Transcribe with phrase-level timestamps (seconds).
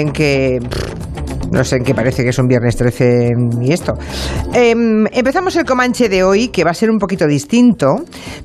[0.00, 0.60] en qué...
[1.52, 3.28] No sé en qué parece que es un viernes 13
[3.60, 3.92] y esto.
[4.54, 7.96] Em, empezamos el Comanche de hoy, que va a ser un poquito distinto,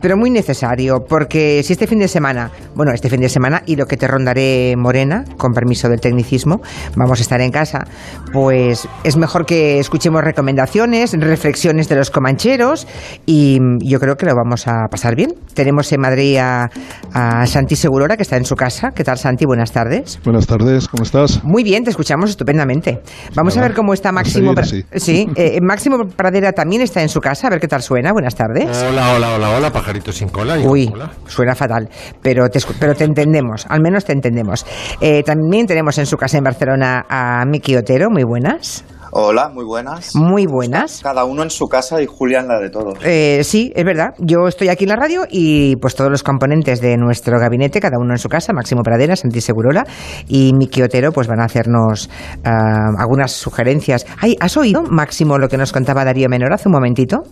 [0.01, 3.77] pero muy necesario, porque si este fin de semana, bueno, este fin de semana y
[3.77, 6.59] lo que te rondaré morena, con permiso del tecnicismo,
[6.97, 7.85] vamos a estar en casa,
[8.33, 12.87] pues es mejor que escuchemos recomendaciones, reflexiones de los comancheros
[13.25, 15.33] y yo creo que lo vamos a pasar bien.
[15.53, 16.69] Tenemos en Madrid a,
[17.13, 18.91] a Santi Segurora, que está en su casa.
[18.91, 19.45] ¿Qué tal, Santi?
[19.45, 20.19] Buenas tardes.
[20.25, 21.41] Buenas tardes, ¿cómo estás?
[21.45, 22.96] Muy bien, te escuchamos estupendamente.
[23.35, 24.53] Vamos a ver cómo está Máximo.
[24.63, 24.99] Seguir, sí.
[24.99, 27.47] sí eh, Máximo Pradera también está en su casa.
[27.47, 28.11] A ver qué tal suena.
[28.13, 28.83] Buenas tardes.
[28.89, 30.57] Hola, hola, hola, hola, pajarito sin cola.
[30.59, 31.11] Uy, Hola.
[31.27, 31.89] suena fatal,
[32.21, 34.65] pero te, escu- pero te entendemos, al menos te entendemos.
[35.01, 38.83] Eh, también tenemos en su casa en Barcelona a Miki Otero, muy buenas.
[39.11, 40.15] Hola, muy buenas.
[40.15, 41.01] Muy buenas.
[41.01, 42.97] Cada uno en su casa y Julia en la de todos.
[43.03, 44.09] Eh, sí, es verdad.
[44.19, 47.97] Yo estoy aquí en la radio y pues todos los componentes de nuestro gabinete, cada
[47.99, 49.85] uno en su casa, Máximo Pradera, Santi Segurola
[50.27, 52.09] y Miki Otero, pues van a hacernos
[52.43, 54.05] ah, algunas sugerencias.
[54.19, 57.23] Ay, ¿has oído, Máximo, lo que nos contaba Darío Menor hace un momentito?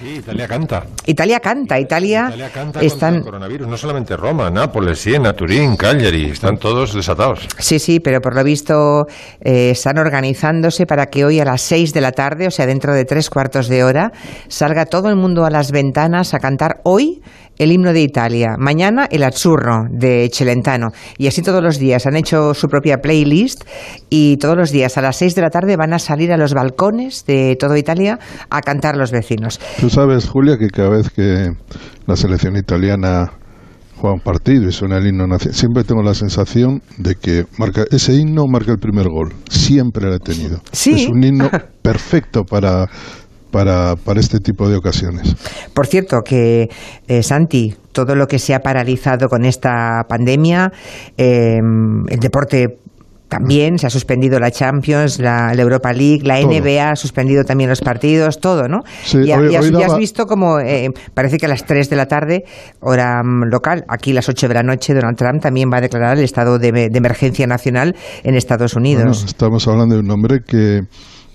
[0.00, 0.86] Sí, Italia canta.
[1.04, 3.16] Italia canta, Italia, Italia canta están...
[3.16, 3.68] el coronavirus.
[3.68, 6.30] No solamente Roma, Nápoles, Siena, Turín, Cagliari.
[6.30, 7.46] Están todos desatados.
[7.58, 9.04] Sí, sí, pero por lo visto
[9.42, 12.94] eh, están organizándose para que hoy a las seis de la tarde, o sea, dentro
[12.94, 14.10] de tres cuartos de hora,
[14.48, 17.20] salga todo el mundo a las ventanas a cantar hoy
[17.60, 20.92] el himno de Italia, mañana el Azzurro de Celentano.
[21.18, 23.64] Y así todos los días han hecho su propia playlist
[24.08, 26.54] y todos los días a las seis de la tarde van a salir a los
[26.54, 29.60] balcones de toda Italia a cantar los vecinos.
[29.78, 31.50] Tú sabes, Julia, que cada vez que
[32.06, 33.30] la selección italiana
[33.94, 37.84] juega un partido y suena el himno nacional, siempre tengo la sensación de que marca
[37.90, 39.34] ese himno marca el primer gol.
[39.50, 40.62] Siempre lo he tenido.
[40.72, 41.04] Sí.
[41.04, 41.50] Es un himno
[41.82, 42.86] perfecto para,
[43.50, 45.34] para, para este tipo de ocasiones.
[45.74, 46.68] Por cierto, que
[47.08, 50.70] eh, Santi, todo lo que se ha paralizado con esta pandemia,
[51.16, 51.58] eh,
[52.08, 52.78] el deporte
[53.28, 56.50] también, se ha suspendido la Champions, la, la Europa League, la Todo.
[56.50, 58.80] NBA ha suspendido también los partidos, todo, ¿no?
[59.04, 62.06] Sí, y, hoy- y has, visto como, eh, parece que a las 3 de la
[62.06, 62.42] tarde,
[62.80, 66.18] hora mm, local, aquí las 8 de la noche, Donald Trump también va a declarar
[66.18, 67.94] el estado de, de emergencia nacional
[68.24, 69.22] en Estados Bueno, Unidos.
[69.24, 70.80] estamos hablando de un hombre que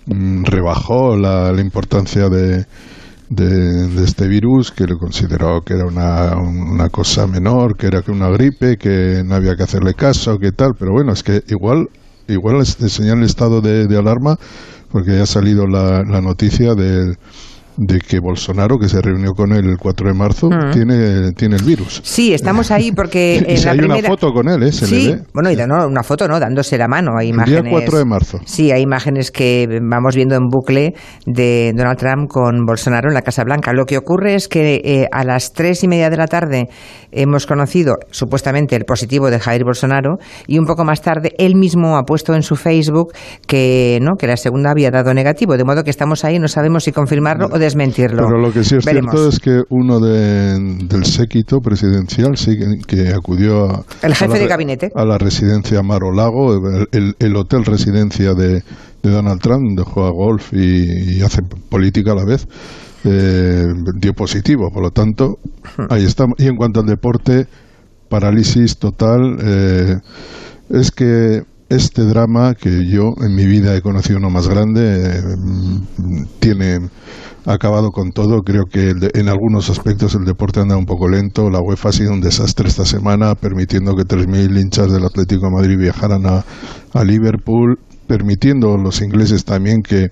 [0.08, 2.66] rebajó la, la importancia de,
[3.30, 8.12] de, este virus, que lo consideró que era una, una cosa menor, que era que
[8.12, 11.90] una gripe, que no había que hacerle caso, que tal, pero bueno, es que igual,
[12.28, 14.38] igual enseñar el estado de, de alarma,
[14.92, 17.18] porque ya ha salido la, la noticia de,
[17.78, 20.72] de que Bolsonaro, que se reunió con él el 4 de marzo, Mm.
[20.72, 22.02] tiene, tiene el virus.
[22.04, 24.00] Sí, estamos ahí porque y en si la hay primera...
[24.00, 24.72] una foto con él, ¿eh?
[24.72, 25.22] Se sí, le ve.
[25.34, 26.40] bueno, y no, una foto, ¿no?
[26.40, 27.64] Dándose la mano, hay El imágenes.
[27.64, 28.40] día 4 de marzo.
[28.46, 30.94] Sí, hay imágenes que vamos viendo en bucle
[31.26, 33.74] de Donald Trump con Bolsonaro en la Casa Blanca.
[33.74, 36.70] Lo que ocurre es que eh, a las tres y media de la tarde
[37.12, 41.98] hemos conocido supuestamente el positivo de Jair Bolsonaro y un poco más tarde él mismo
[41.98, 43.14] ha puesto en su Facebook
[43.48, 46.84] que no que la segunda había dado negativo, de modo que estamos ahí no sabemos
[46.84, 48.26] si confirmarlo o desmentirlo.
[48.26, 49.12] Pero lo que sí es Veremos.
[49.14, 54.28] cierto es que uno de- del séquito presidencial sí que, acudió a, El jefe a
[54.36, 54.92] la de gabinete.
[54.96, 58.64] a la residencia Maro Lago, el, el- el hotel residencia de,
[59.04, 62.48] de Donald Trump, donde juega golf y, y hace política a la vez,
[63.04, 63.68] eh,
[64.00, 64.72] dio positivo.
[64.72, 65.38] Por lo tanto,
[65.90, 66.36] ahí estamos.
[66.40, 67.48] Y en cuanto al deporte,
[68.10, 69.38] parálisis total.
[69.44, 69.96] eh,
[70.72, 75.22] es que este drama que yo en mi vida he conocido uno más grande eh,
[75.38, 76.90] mm, tiene
[77.46, 78.42] acabado con todo.
[78.42, 81.50] Creo que en algunos aspectos el deporte anda un poco lento.
[81.50, 85.52] La UEFA ha sido un desastre esta semana permitiendo que 3.000 hinchas del Atlético de
[85.52, 86.46] Madrid viajaran a,
[86.94, 90.10] a Liverpool permitiendo los ingleses también que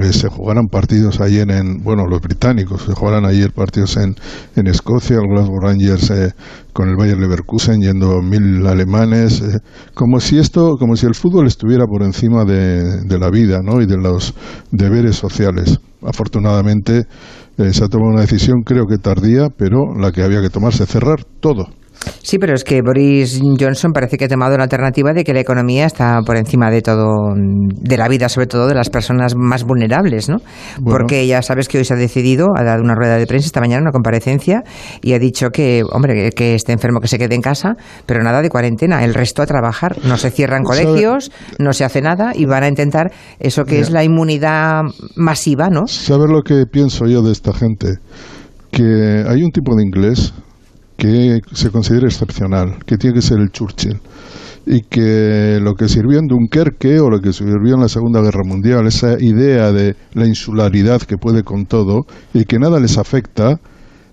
[0.00, 4.14] eh, se jugaran partidos ayer en, bueno, los británicos, se jugaran ayer partidos en,
[4.56, 6.32] en Escocia, el Glasgow Rangers eh,
[6.72, 9.60] con el Bayer Leverkusen yendo mil alemanes, eh,
[9.94, 13.80] como si esto, como si el fútbol estuviera por encima de, de la vida, ¿no?
[13.80, 14.34] Y de los
[14.72, 15.78] deberes sociales.
[16.02, 17.04] Afortunadamente
[17.56, 20.86] eh, se ha tomado una decisión, creo que tardía, pero la que había que tomarse,
[20.86, 21.68] cerrar todo.
[22.22, 25.40] Sí, pero es que Boris Johnson parece que ha tomado la alternativa de que la
[25.40, 29.64] economía está por encima de todo, de la vida, sobre todo de las personas más
[29.64, 30.38] vulnerables, ¿no?
[30.80, 30.98] Bueno.
[30.98, 33.60] Porque ya sabes que hoy se ha decidido, ha dado una rueda de prensa esta
[33.60, 34.62] mañana, una comparecencia,
[35.02, 37.74] y ha dicho que, hombre, que, esté enfermo que se quede en casa,
[38.06, 39.96] pero nada de cuarentena, el resto a trabajar.
[40.04, 43.90] No se cierran colegios, no se hace nada, y van a intentar eso que es
[43.90, 44.82] la inmunidad
[45.16, 45.86] masiva, ¿no?
[45.86, 47.98] ¿Sabes lo que pienso yo de esta gente?
[48.70, 50.32] Que hay un tipo de inglés
[50.96, 54.00] que se considera excepcional, que tiene que ser el Churchill.
[54.66, 58.44] Y que lo que sirvió en Dunkerque o lo que sirvió en la Segunda Guerra
[58.44, 63.60] Mundial, esa idea de la insularidad que puede con todo y que nada les afecta,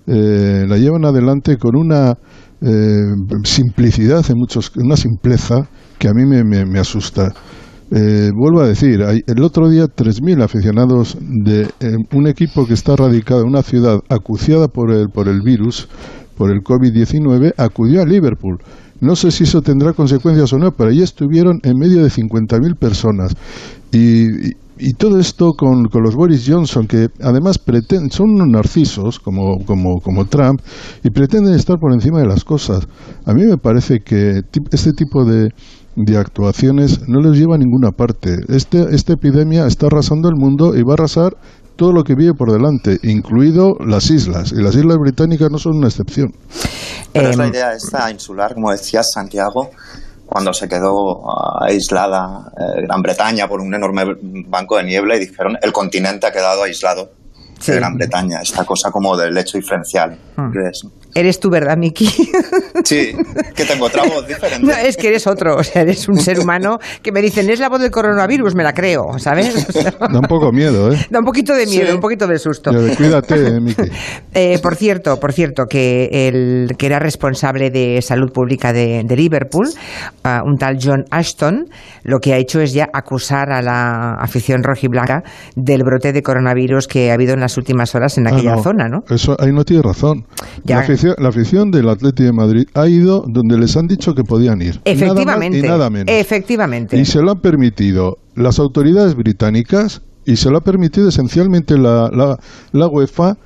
[0.07, 2.17] eh, la llevan adelante con una
[2.63, 5.67] eh, simplicidad, en muchos, una simpleza
[5.97, 7.33] que a mí me, me, asusta.
[7.89, 12.95] Eh, vuelvo a decir, el otro día 3.000 aficionados de eh, un equipo que está
[12.95, 15.89] radicado en una ciudad acuciada por el, por el virus,
[16.41, 18.57] por el COVID-19, acudió a Liverpool.
[18.99, 22.75] No sé si eso tendrá consecuencias o no, pero allí estuvieron en medio de 50.000
[22.79, 23.35] personas.
[23.91, 24.55] Y,
[24.97, 29.99] todo esto con, con, los Boris Johnson, que además pretenden, son unos narcisos como, como,
[30.01, 30.59] como Trump
[31.03, 32.87] y pretenden estar por encima de las cosas.
[33.25, 34.41] A mí me parece que
[34.71, 35.49] este tipo de,
[35.95, 38.37] de actuaciones no les lleva a ninguna parte.
[38.47, 41.37] Este, esta epidemia está arrasando el mundo y va a arrasar
[41.81, 44.51] todo lo que vive por delante, incluido las islas.
[44.51, 46.31] Y las islas británicas no son una excepción.
[47.11, 49.71] Pero es la em, idea esta insular, como decías, Santiago,
[50.27, 51.23] cuando se quedó
[51.59, 54.03] aislada eh, Gran Bretaña por un enorme
[54.47, 57.13] banco de niebla y dijeron el continente ha quedado aislado
[57.65, 60.19] de Gran Bretaña, esta cosa como del lecho diferencial.
[60.37, 60.51] Hmm.
[61.13, 62.07] Eres tú, ¿verdad, Miki?
[62.83, 63.13] Sí,
[63.55, 64.65] que tengo otra voz diferente.
[64.65, 67.59] No, es que eres otro, o sea, eres un ser humano que me dicen, es
[67.59, 69.67] la voz del coronavirus, me la creo, ¿sabes?
[69.99, 70.97] da un poco miedo, ¿eh?
[71.09, 72.71] Da un poquito de miedo, un poquito de susto.
[72.97, 73.83] cuídate, eh, Miki.
[74.33, 79.67] Eh, por cierto, por cierto, que el que era responsable de salud pública de, Liverpool,
[80.23, 81.65] uh, un tal John Ashton,
[82.03, 85.23] lo que ha hecho es ya acusar a la afición rojiblanca
[85.55, 88.87] del brote de coronavirus que ha habido en las últimas horas en ah, aquella zona,
[88.87, 88.99] ¿no?
[89.09, 90.25] Eso ahí no tiene razón.
[90.63, 90.83] Ya, la
[91.27, 94.79] afición del Atlético de Madrid ha ido donde les han dicho que podían ir.
[94.85, 95.59] Efectivamente.
[95.59, 96.13] y nada menos.
[96.13, 96.97] Efectivamente.
[96.97, 102.09] Y se lo han permitido las autoridades británicas y se lo ha permitido esencialmente la,
[102.71, 103.37] la, UEFA,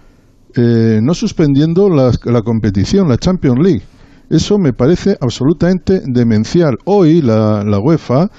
[0.56, 3.82] eh, no suspendiendo la, la competición, la Champions League.
[4.30, 6.78] Eso me parece absolutamente demencial.
[6.86, 8.30] Hoy la, la UEFA,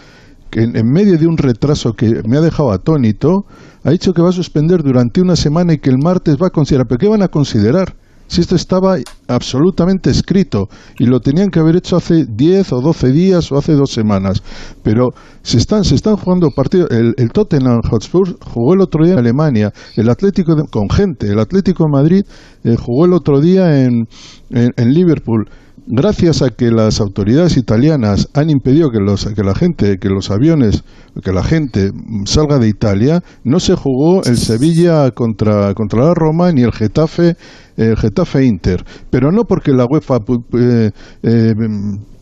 [0.50, 3.46] que en, en, medio de un retraso que me ha dejado atónito,
[3.84, 6.50] ha dicho que va a suspender durante una semana y que el martes va a
[6.50, 6.86] considerar.
[6.88, 7.94] ¿Pero qué van a considerar?
[8.26, 8.96] Si esto estaba
[9.28, 10.68] absolutamente escrito
[10.98, 14.42] y lo tenían que haber hecho hace 10 o 12 días o hace dos semanas.
[14.82, 15.10] Pero
[15.42, 16.90] se están, se están jugando partidos.
[16.90, 21.84] El, Tottenham Hotspur jugó el otro día en Alemania, el Atlético con gente, el Atlético
[21.84, 22.24] de Madrid
[22.64, 24.08] eh, jugó el otro día en,
[24.50, 25.48] en Liverpool
[25.86, 30.30] gracias a que las autoridades italianas han impedido que, los, que la gente, que los
[30.30, 30.82] aviones,
[31.22, 31.90] que la gente
[32.24, 37.36] salga de Italia, no se jugó el Sevilla contra, contra la Roma ni el Getafe,
[37.76, 38.84] el Getafe Inter.
[39.10, 40.18] Pero no porque la UEFA
[40.58, 40.90] eh,
[41.22, 41.54] eh,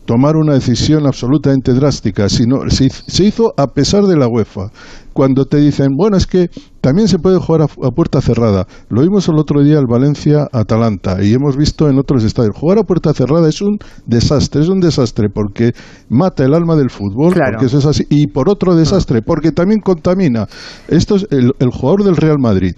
[0.04, 4.70] tomar una decisión absolutamente drástica, sino se, se hizo a pesar de la UEFA
[5.14, 8.66] cuando te dicen, bueno, es que también se puede jugar a, puerta cerrada.
[8.90, 12.56] Lo vimos el otro día el Valencia-Atalanta y hemos visto en otros estadios.
[12.56, 15.72] Jugar a puerta cerrada es un desastre, es un desastre porque
[16.10, 19.80] mata el alma del fútbol, porque eso es así, y por otro desastre, porque también
[19.80, 20.46] contamina.
[20.88, 22.74] Esto es el, el jugador del Real Madrid,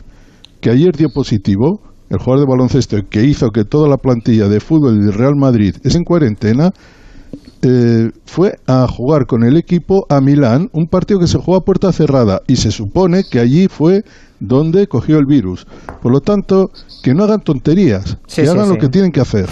[0.61, 1.81] que ayer dio positivo,
[2.11, 5.75] el jugador de baloncesto que hizo que toda la plantilla de fútbol del Real Madrid
[5.83, 6.71] es en cuarentena,
[7.69, 11.65] eh, fue a jugar con el equipo a Milán, un partido que se jugó a
[11.65, 14.05] puerta cerrada y se supone que allí fue
[14.41, 15.67] donde cogió el virus.
[16.03, 16.71] Por lo tanto,
[17.03, 19.49] que no hagan tonterías, que hagan lo que tienen que hacer.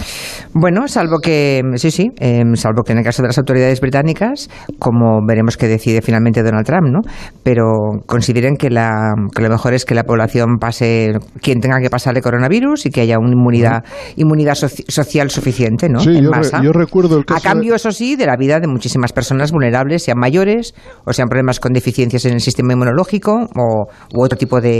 [0.52, 4.50] Bueno, salvo que, sí, sí, em, salvo que en el caso de las autoridades británicas,
[4.78, 7.00] como veremos que decide finalmente Donald Trump, ¿no?
[7.42, 7.64] Pero
[8.06, 12.20] consideren que, la, que lo mejor es que la población pase, quien tenga que pasarle
[12.22, 13.84] coronavirus y que haya una inmunidad,
[14.16, 16.00] inmunidad social suficiente, ¿no?
[16.00, 16.20] Sí,
[16.62, 17.38] yo, recuerdo el caso.
[17.38, 21.28] A cambio, eso sí, de la vida de muchísimas personas vulnerables, sean mayores o sean
[21.28, 24.73] problemas con deficiencias en el sistema inmunológico o u otro tipo de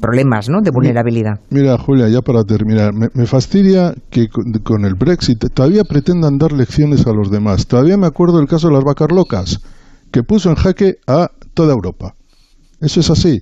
[0.00, 0.60] problemas, ¿no?
[0.60, 1.40] De vulnerabilidad.
[1.50, 7.06] Mira, Julia, ya para terminar, me, fastidia que con, el Brexit todavía pretendan dar lecciones
[7.06, 7.66] a los demás.
[7.66, 9.60] Todavía me acuerdo del caso de las vacas locas,
[10.10, 12.14] que puso en jaque a toda Europa.
[12.80, 13.40] Eso es así.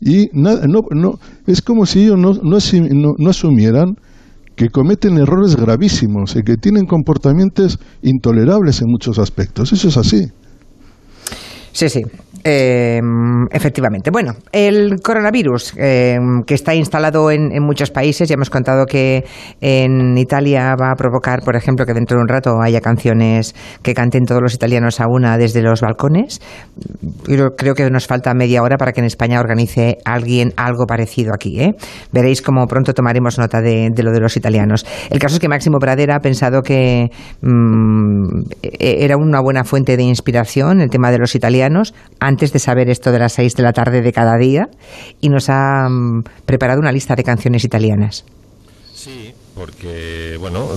[0.00, 3.96] Y nada, no, no, es como si ellos no, no, asumieran
[4.54, 9.72] que cometen errores gravísimos y que tienen comportamientos intolerables en muchos aspectos.
[9.72, 10.26] Eso es así.
[11.72, 12.02] Sí, sí.
[12.44, 13.00] Eh,
[13.50, 14.10] efectivamente.
[14.10, 19.24] Bueno, el coronavirus eh, que está instalado en, muchos países, ya hemos contado que
[19.60, 23.94] en Italia va a provocar, por ejemplo, que dentro de un rato haya canciones que
[23.94, 26.40] canten todos los italianos a una desde los balcones.
[27.26, 31.32] Yo creo que nos falta media hora para que en España organice alguien algo parecido
[31.34, 31.60] aquí.
[31.60, 31.74] ¿eh?
[32.12, 34.86] Veréis cómo pronto tomaremos nota de, lo de los italianos.
[35.10, 37.10] El caso es que Máximo Pradera ha pensado que
[37.42, 41.94] mm, e-, era una buena fuente de inspiración el tema de los italianos
[42.28, 44.68] antes de saber esto de las seis de la tarde de cada día
[45.20, 45.88] y nos ha
[46.44, 48.24] preparado una lista de canciones italianas.
[48.92, 50.68] Sí, porque, bueno,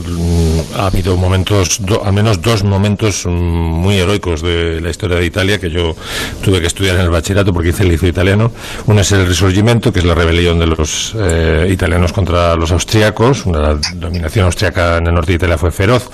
[0.75, 5.69] ha habido momentos, al menos dos momentos muy heroicos de la historia de Italia que
[5.69, 5.95] yo
[6.43, 8.51] tuve que estudiar en el bachillerato porque hice el liceo italiano.
[8.87, 13.45] Uno es el Risorgimento, que es la rebelión de los eh, italianos contra los austriacos.
[13.45, 16.09] La dominación austriaca en el norte de Italia fue feroz.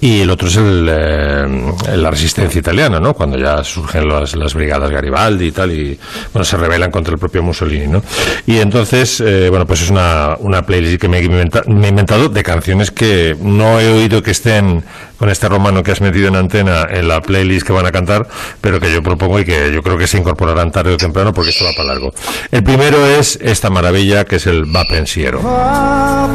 [0.00, 3.14] Y el otro es el, eh, la resistencia italiana, ¿no?
[3.14, 5.98] Cuando ya surgen las, las, brigadas Garibaldi y tal, y,
[6.34, 8.02] bueno, se rebelan contra el propio Mussolini, ¿no?
[8.46, 11.88] Y entonces, eh, bueno, pues es una, una playlist que me, me
[12.18, 14.82] de canciones que no he oído que estén
[15.16, 18.26] con este romano que has metido en antena en la playlist que van a cantar,
[18.60, 21.50] pero que yo propongo y que yo creo que se incorporarán tarde o temprano porque
[21.50, 22.12] esto va para largo.
[22.50, 25.40] El primero es esta maravilla que es el Va Pensiero.
[25.40, 26.28] Va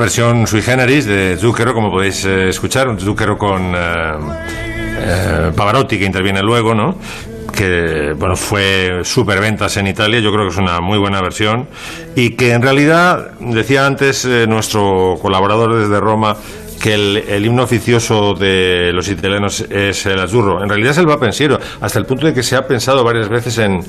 [0.00, 4.12] versión sui generis de Zucchero, como podéis eh, escuchar, un Zucchero con eh,
[4.98, 6.96] eh, Pavarotti que interviene luego, ¿no?
[7.52, 11.68] que bueno fue superventas en Italia, yo creo que es una muy buena versión.
[12.16, 16.36] Y que en realidad decía antes nuestro colaborador desde Roma
[16.80, 20.62] que el, himno oficioso de los italianos es el azzurro.
[20.62, 23.28] En realidad es el va pensiero, hasta el punto de que se ha pensado varias
[23.28, 23.82] veces en,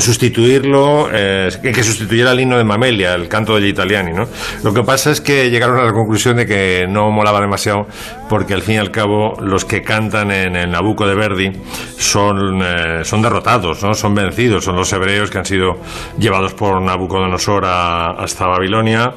[0.00, 4.12] sustituirlo, eh, en que sustituyera el himno de Mamelia, el canto degli italiani.
[4.12, 4.26] ¿no?
[4.64, 7.86] Lo que pasa es que llegaron a la conclusión de que no molaba demasiado,
[8.30, 11.52] porque al fin y al cabo los que cantan en el Nabucco de Verdi
[11.98, 13.92] son, eh, son derrotados, ¿no?
[13.92, 15.80] son vencidos, son los hebreos que han sido
[16.18, 19.12] llevados por Nabucodonosor hasta Babilonia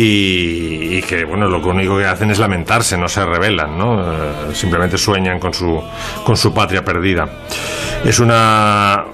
[0.00, 4.96] y, que bueno lo único que hacen es lamentarse no se rebelan no eh, simplemente
[4.96, 5.82] sueñan con su
[6.24, 7.28] con su patria perdida.
[8.04, 9.04] Es una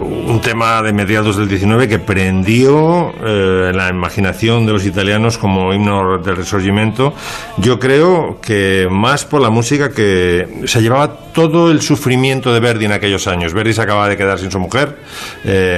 [0.00, 5.72] un tema de mediados del 19 que prendió eh, la imaginación de los italianos como
[5.72, 7.14] himno del resurgimiento
[7.58, 12.84] yo creo que más por la música que se llevaba todo el sufrimiento de Verdi
[12.84, 13.52] en aquellos años.
[13.52, 14.96] Verdi se acababa de quedar sin su mujer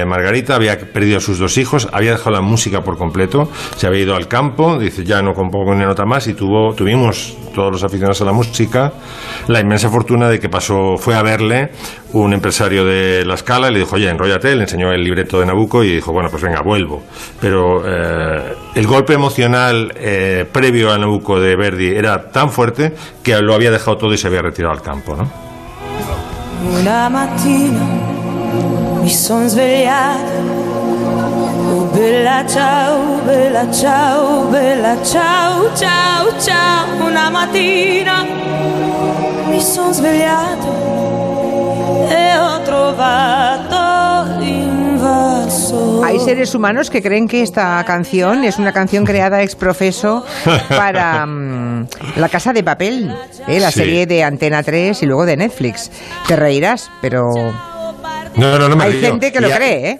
[0.05, 4.01] Margarita había perdido a sus dos hijos había dejado la música por completo se había
[4.01, 7.83] ido al campo dice ya no compongo ni nota más y tuvo, tuvimos todos los
[7.83, 8.93] aficionados a la música
[9.47, 11.71] la inmensa fortuna de que pasó, fue a verle
[12.13, 15.45] un empresario de La Scala y le dijo, oye, enróllate, le enseñó el libreto de
[15.45, 17.03] Nabucco y dijo, bueno, pues venga, vuelvo.
[17.41, 23.39] Pero eh, el golpe emocional eh, previo a Nabucco de Verdi era tan fuerte que
[23.41, 25.29] lo había dejado todo y se había retirado al campo, ¿no?
[26.79, 27.85] Una mattina
[29.03, 30.15] mi son bella
[32.47, 35.63] ciao, bella ciao, bella ciao.
[37.05, 38.25] Una mattina
[39.49, 39.61] mi
[42.09, 46.03] e ho trovato l'invaso.
[46.03, 50.25] Hay seres humanos que creen que esta canción es una canción creada ex profeso
[50.69, 51.85] para um,
[52.15, 53.13] La Casa de Papel,
[53.47, 53.59] ¿eh?
[53.59, 53.79] la sí.
[53.79, 55.91] serie de Antena 3 y luego de Netflix.
[56.27, 57.29] Te reirás, pero...
[58.35, 59.11] No, no, no me Hay río.
[59.11, 59.99] gente que lo cree, ¿eh?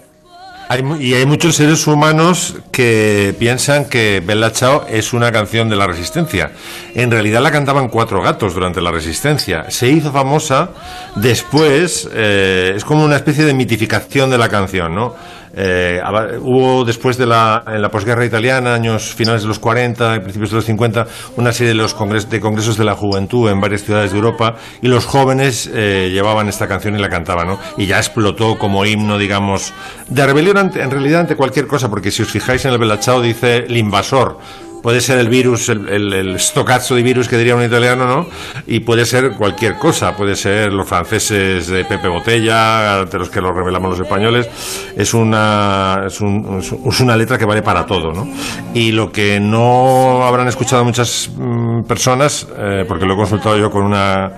[1.00, 5.86] Y hay muchos seres humanos que piensan que Bella Ciao es una canción de la
[5.86, 6.50] resistencia.
[6.94, 9.70] En realidad la cantaban cuatro gatos durante la resistencia.
[9.70, 10.70] Se hizo famosa
[11.16, 15.16] después, eh, es como una especie de mitificación de la canción, ¿no?
[15.60, 16.00] Eh,
[16.40, 20.56] hubo después de la, en la posguerra italiana, años finales de los 40, principios de
[20.56, 24.12] los 50, una serie de, los congresos, de congresos de la juventud en varias ciudades
[24.12, 27.58] de Europa y los jóvenes eh, llevaban esta canción y la cantaban.
[27.76, 29.74] Y ya explotó como himno, digamos,
[30.08, 33.56] de rebelión en realidad ante cualquier cosa, porque si os fijáis en el Belachao dice
[33.56, 34.38] el invasor,
[34.82, 38.26] puede ser el virus, el, el, el, stocazzo de virus que diría un italiano, ¿no?
[38.66, 43.40] Y puede ser cualquier cosa, puede ser los franceses de Pepe Botella, de los que
[43.40, 44.48] lo revelamos los españoles.
[44.96, 48.28] Es una, es, un, es una letra que vale para todo, ¿no?
[48.74, 53.70] Y lo que no habrán escuchado muchas mm, personas, eh, porque lo he consultado yo
[53.70, 54.30] con una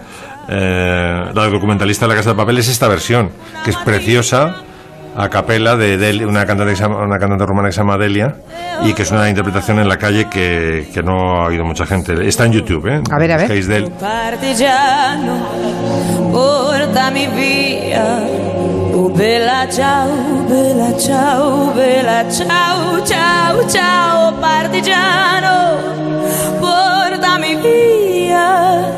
[0.48, 3.30] eh, la documentalista de la Casa de Papel, es esta versión,
[3.64, 4.64] que es preciosa
[5.20, 8.36] a capela de una, cantante una cantante romana que se llama Delia
[8.82, 12.26] y que es una interpretación en la calle que, que no ha oído mucha gente.
[12.26, 13.02] Está en YouTube, ¿eh?
[13.10, 13.66] A ver, a ver.
[13.66, 13.92] Del...
[19.20, 20.08] Bella ciao,
[20.48, 25.76] bella ciao, bella ciao, ciao, ciao, partigiano,
[26.58, 28.90] portami via,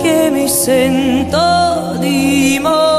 [0.00, 2.97] che mi sento di morire.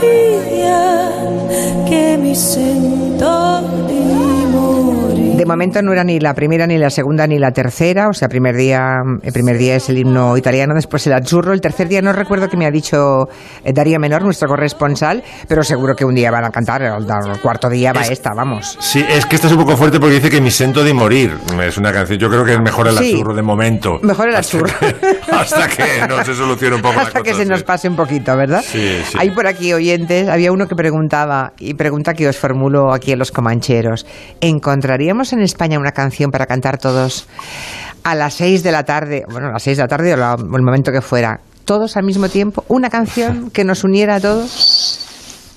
[0.00, 0.53] be.
[5.46, 8.08] Momento no era ni la primera, ni la segunda, ni la tercera.
[8.08, 11.52] O sea, primer día, el primer día es el himno italiano, después el azzurro.
[11.52, 13.28] El tercer día no recuerdo que me ha dicho
[13.64, 16.82] eh, Daría Menor, nuestro corresponsal, pero seguro que un día van a cantar.
[16.82, 18.76] El, el cuarto día va esta, vamos.
[18.80, 21.32] Sí, es que esta es un poco fuerte porque dice que Mi Sento de Morir
[21.62, 22.18] es una canción.
[22.18, 23.14] Yo creo que es mejor el Sí.
[23.14, 23.98] azzurro de momento.
[24.02, 24.72] Mejor el Hasta azzurro.
[24.80, 27.88] que- Hasta que no se solucione un poco la Hasta que cosa, se nos pase
[27.88, 28.62] un poquito, ¿verdad?
[28.64, 29.16] Sí, sí.
[29.18, 33.18] Hay por aquí oyentes, había uno que preguntaba, y pregunta que os formulo aquí en
[33.18, 34.06] los comancheros.
[34.40, 37.26] ¿Encontraríamos en España una canción para cantar todos
[38.02, 40.34] a las seis de la tarde, bueno, a las seis de la tarde o la-
[40.38, 42.64] el momento que fuera, todos al mismo tiempo?
[42.68, 45.00] ¿Una canción que nos uniera a todos?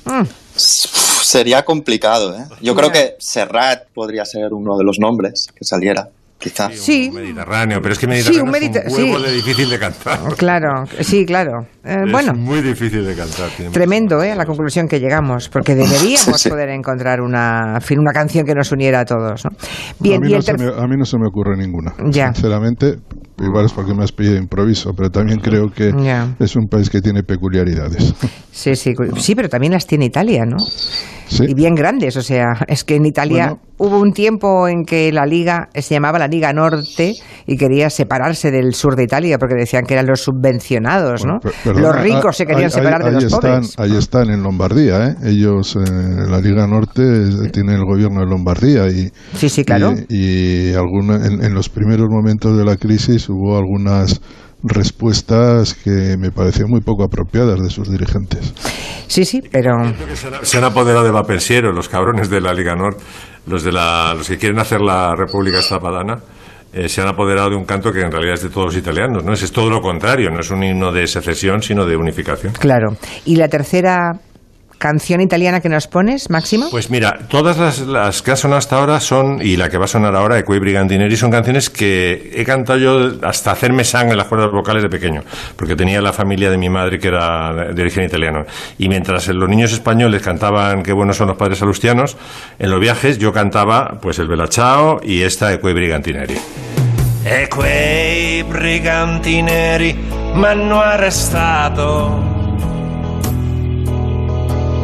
[0.05, 0.24] Mm,
[0.55, 2.46] Sería complicado, ¿eh?
[2.62, 6.70] Yo creo que Serrat podría ser uno de los nombres que saliera, quizá.
[6.72, 7.10] Sí.
[7.10, 9.25] Un Mediterráneo, pero es que Mediterráneo un es un huevo sí.
[9.25, 10.20] de difícil de cantar.
[10.38, 11.67] claro, sí, claro.
[11.84, 13.50] Eh, Es bueno, muy difícil de cantar.
[13.72, 14.36] Tremendo, ¿eh?
[14.36, 16.50] La conclusión que llegamos, porque deberíamos Sí.
[16.50, 19.51] poder encontrar una, una canción que nos uniera a todos, ¿no?
[19.51, 21.94] a, mí y no me, a mí no se me ocurre ninguna.
[22.10, 22.34] Ya.
[22.34, 22.98] Sinceramente,
[23.39, 26.36] igual es porque me has de improviso, pero también creo que Ya.
[26.39, 28.13] es un país que tiene peculiaridades.
[28.51, 30.58] Sí, sí, sí, pero también las tiene Italia, ¿no?
[31.27, 31.44] Sí.
[31.48, 33.62] Y bien grandes, o sea, es que en Italia Bueno.
[33.79, 37.13] hubo un tiempo en que la liga se llamaba la Liga Norte
[37.46, 41.39] y quería separarse del sur de Italia porque decían que eran los subvencionados, ¿no?
[41.39, 43.74] Bueno, per- perdona, los ricos se ahí- querían ahí- separar de ahí los están, pobres.
[43.77, 45.15] Ahí están en Lombardía, ¿eh?
[45.25, 45.82] Ellos, eh,
[46.29, 47.03] la Liga Norte,
[47.51, 49.94] tiene el gobierno de Lombardía y, Sí, sí, claro.
[50.10, 54.19] y, y alguna- en, en los primeros momentos de la crisis hubo algunas
[54.63, 58.53] respuestas que me parecían muy poco apropiadas de sus dirigentes.
[59.07, 59.72] Sí, sí, pero
[60.15, 62.98] Se han, se han apoderado de Vapensiero, los cabrones de la Liga Nord,
[63.48, 66.15] los, de la, los que quieren hacer la República Zapadana.
[66.74, 69.24] eh, se han apoderado de un canto que en realidad es de todos los italianos,
[69.24, 69.31] ¿no?
[69.34, 72.53] Es, es todo lo contrario, no es un himno de secesión, sino de unificación.
[72.53, 72.98] claro.
[73.25, 74.12] ¿Y la tercera
[74.77, 76.67] canción italiana que nos pones, Máximo?
[76.69, 79.86] Pues mira, todas las, las que han sonado hasta ahora son, y la que va
[79.86, 84.17] a sonar ahora, Equei Brigantineri, son canciones que he cantado yo hasta hacerme sangre en
[84.17, 85.24] las cuerdas vocales de pequeño,
[85.55, 88.46] porque tenía la familia de mi madre que era de origen italiano.
[88.77, 92.17] Y mientras los niños españoles cantaban Qué buenos son los padres salustianos,
[92.60, 96.38] en los viajes yo cantaba pues el Bella Ciao y esta Equei Brigantineri.
[97.29, 99.93] E quei briganti neri
[100.34, 102.37] m'hanno arrestato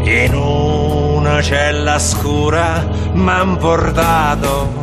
[0.04, 4.82] in una cella scura m'han portato.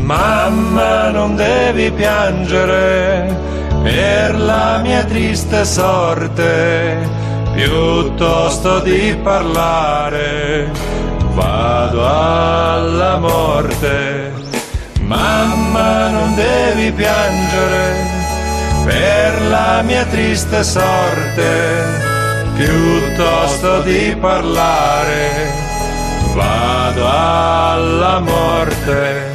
[0.00, 3.36] Mamma non devi piangere
[3.82, 6.98] per la mia triste sorte,
[7.52, 10.70] piuttosto di parlare
[11.32, 14.32] vado alla morte.
[15.00, 18.08] Mamma non devi piangere
[18.84, 22.09] per la mia triste sorte,
[22.60, 25.50] piuttosto di parlare
[26.34, 29.28] vado alla morte.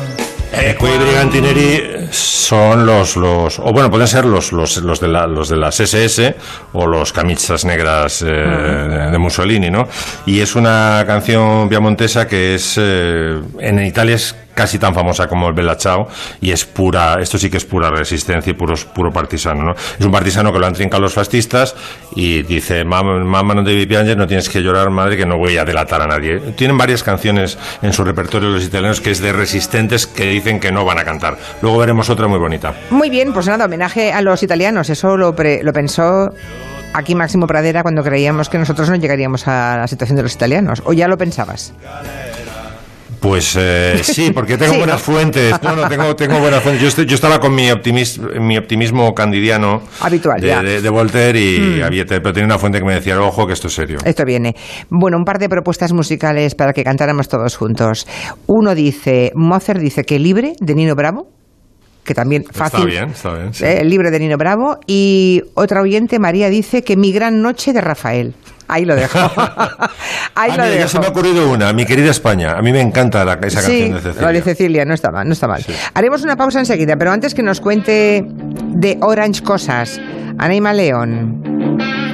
[0.52, 5.28] E quei brigantineri son los, los o bueno, pueden ser los, los, los, de, la,
[5.28, 6.36] los de las SS
[6.74, 9.88] o los camisas negras eh, de, de Mussolini, ¿no?
[10.26, 15.50] Y es una canción piamontesa que es, eh, en Italia es casi tan famosa como
[15.50, 16.08] el Bella Ciao
[16.42, 19.72] y es pura, esto sí que es pura resistencia y puro, puro partisano, ¿no?
[19.74, 21.76] Es un partisano que lo han trincado los fascistas
[22.16, 25.66] y dice, mamá, no devi pianger, no tienes que llorar, madre, que no voy a
[25.66, 26.40] delatar a nadie.
[26.56, 30.72] Tienen varias canciones en su repertorio los italianos que es de resistentes que dicen que
[30.72, 31.38] no van a cantar.
[31.62, 32.74] Luego veremos otra muy bonita.
[32.90, 34.90] Muy bien, pues nada, homenaje a los italianos.
[34.90, 36.30] Eso lo, pre- lo pensó
[36.94, 40.82] aquí Máximo Pradera cuando creíamos que nosotros no llegaríamos a la situación de los italianos.
[40.86, 41.74] ¿O ya lo pensabas?
[43.20, 45.14] Pues eh, sí, porque tengo Sí, buenas ¿no?
[45.14, 45.56] fuentes.
[45.64, 46.82] No, no, tengo, tengo buenas fuentes.
[46.84, 50.62] Yo, estoy- yo estaba con mi, optimis- mi optimismo candidiano Habitual, de, ya.
[50.62, 50.66] Mm.
[50.66, 53.68] de- de Voltaire y había, pero tenía una fuente que me decía, ojo, que esto
[53.68, 53.98] es serio.
[54.06, 54.56] Esto viene.
[54.92, 58.06] Bueno, un par de propuestas musicales para que cantáramos todos juntos.
[58.46, 61.28] Uno dice, Mozart dice que libre de Nino Bravo,
[62.06, 62.80] que también fácil.
[62.82, 63.54] Está bien, está bien.
[63.54, 63.66] sí.
[63.66, 64.80] Eh, libre de Nino Bravo.
[64.88, 68.34] Y otra oyente, María, dice que Mi Gran Noche de Rafael.
[68.68, 69.20] Ahí lo dejo.
[70.36, 70.90] Ahí Ah, lo mira, ya dejo.
[70.90, 72.58] se me ha ocurrido una, mi querida España.
[72.58, 74.32] A mí me encanta la- esa sí, canción de Cecilia.
[74.32, 75.66] de Cecilia, no está mal, no está mal.
[75.94, 80.00] Haremos una pausa enseguida, pero antes que nos cuente de Orange cosas,
[80.38, 81.55] Anaima León.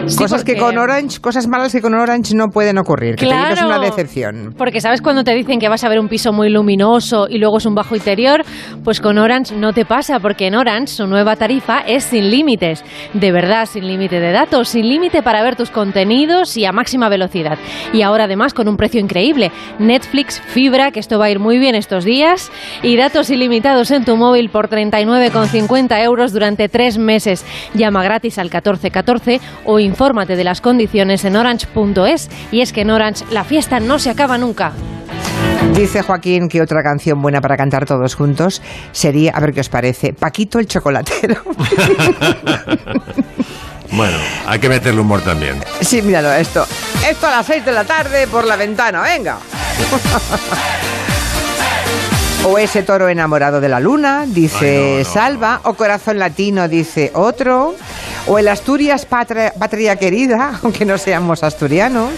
[0.07, 3.15] Sí, cosas que con Orange, cosas malas que con Orange no pueden ocurrir.
[3.15, 3.67] Que te lleves Claro.
[3.67, 4.53] una decepción.
[4.57, 7.57] Porque sabes cuando te dicen que vas a ver un piso muy luminoso y luego
[7.57, 8.43] es un bajo interior,
[8.83, 12.83] pues con Orange no te pasa, porque en Orange su nueva tarifa es sin límites.
[13.13, 17.09] De verdad, sin límite de datos, sin límite para ver tus contenidos y a máxima
[17.09, 17.57] velocidad.
[17.93, 19.51] Y ahora además con un precio increíble.
[19.79, 22.51] Netflix, fibra, que esto va a ir muy bien estos días,
[22.83, 27.45] y datos ilimitados en tu móvil por 39,50 euros durante tres meses.
[27.73, 32.29] Llama gratis al 1414 o infórmate de las condiciones en orange.es.
[32.51, 34.71] Y es que en Orange la fiesta no se acaba nunca.
[35.75, 39.69] Dice Joaquín que otra canción buena para cantar todos juntos sería, a ver qué os
[39.69, 41.35] parece, Paquito el chocolatero.
[43.93, 45.59] Bueno, hay que meterle humor también.
[45.81, 46.65] Sí, míralo, esto.
[47.05, 49.37] Esto a las 6 de la tarde por la ventana, venga.
[52.43, 55.61] O ese toro enamorado de la luna, dice Ay, no, no, Salva.
[55.63, 57.75] O corazón latino, dice otro.
[58.27, 62.11] O el Asturias patria, patria querida, aunque no seamos asturianos.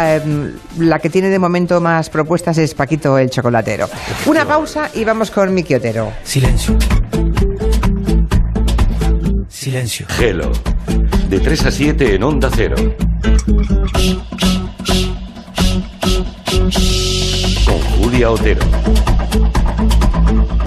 [0.00, 3.88] Em, la que tiene de momento más propuestas es Paquito el chocolatero.
[4.26, 6.12] Una pausa y vamos con Miki Otero.
[6.24, 6.76] Silencio.
[9.48, 10.06] Silencio.
[10.08, 10.50] Gelo.
[11.28, 12.76] De 3 a 7 en Onda Cero.
[18.02, 18.60] Julia Otero.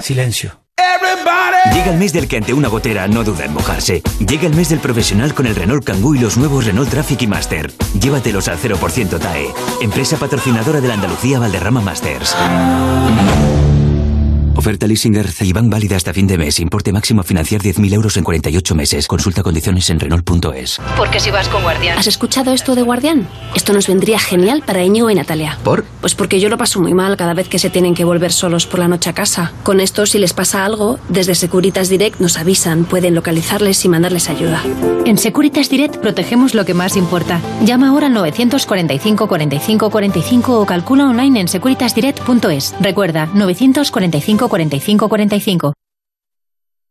[0.00, 0.58] Silencio.
[1.74, 4.02] Llega el mes del que ante una gotera no duda en mojarse.
[4.26, 7.26] Llega el mes del profesional con el Renault Kangoo y los nuevos Renault Traffic y
[7.26, 7.70] Master.
[8.00, 9.48] Llévatelos al 0% TAE.
[9.82, 12.34] Empresa patrocinadora de la Andalucía Valderrama Masters.
[14.56, 15.12] Oferta leasing
[15.52, 16.60] Bank válida hasta fin de mes.
[16.60, 19.06] Importe máximo a financiar 10.000 euros en 48 meses.
[19.06, 20.80] Consulta condiciones en Renault.es.
[20.96, 21.98] Porque si vas con Guardián.
[21.98, 23.28] ¿Has escuchado esto de Guardián?
[23.54, 25.58] Esto nos vendría genial para Íñigo y Natalia.
[25.62, 25.84] ¿Por?
[26.00, 28.66] Pues porque yo lo paso muy mal cada vez que se tienen que volver solos
[28.66, 29.52] por la noche a casa.
[29.62, 34.30] Con esto, si les pasa algo, desde Securitas Direct nos avisan, pueden localizarles y mandarles
[34.30, 34.62] ayuda.
[35.04, 37.40] En Securitas Direct protegemos lo que más importa.
[37.62, 42.74] Llama ahora al 945 45 45 o calcula online en securitasdirect.es.
[42.80, 45.72] Recuerda, 945 45 45.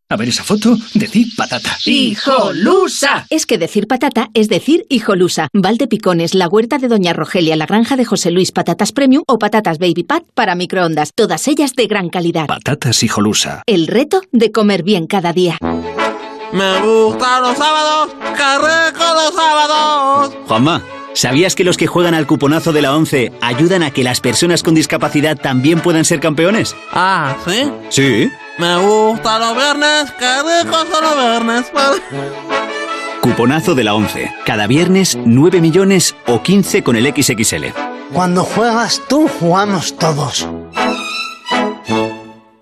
[0.08, 1.78] A ver esa foto, decir patata.
[1.84, 3.26] ¡Hijolusa!
[3.32, 5.48] Es que decir patata es decir hijolusa.
[5.52, 9.40] Valde Picones, la huerta de Doña Rogelia, la granja de José Luis, patatas premium o
[9.40, 11.10] patatas baby pat para microondas.
[11.16, 12.46] Todas ellas de gran calidad.
[12.46, 13.64] Patatas hijolusa.
[13.66, 15.58] El reto de comer bien cada día.
[16.54, 20.38] Me gustan los sábados, rico los sábados.
[20.48, 20.84] Juanma,
[21.16, 24.62] ¿sabías que los que juegan al cuponazo de la 11 ayudan a que las personas
[24.62, 26.76] con discapacidad también puedan ser campeones?
[26.92, 27.72] Ah, ¿sí?
[27.90, 28.32] Sí.
[28.60, 31.72] Me gustan los viernes, qué ricos son los viernes.
[33.22, 34.32] Cuponazo de la 11.
[34.46, 37.66] Cada viernes 9 millones o 15 con el XXL.
[38.14, 40.48] Cuando juegas tú, jugamos todos.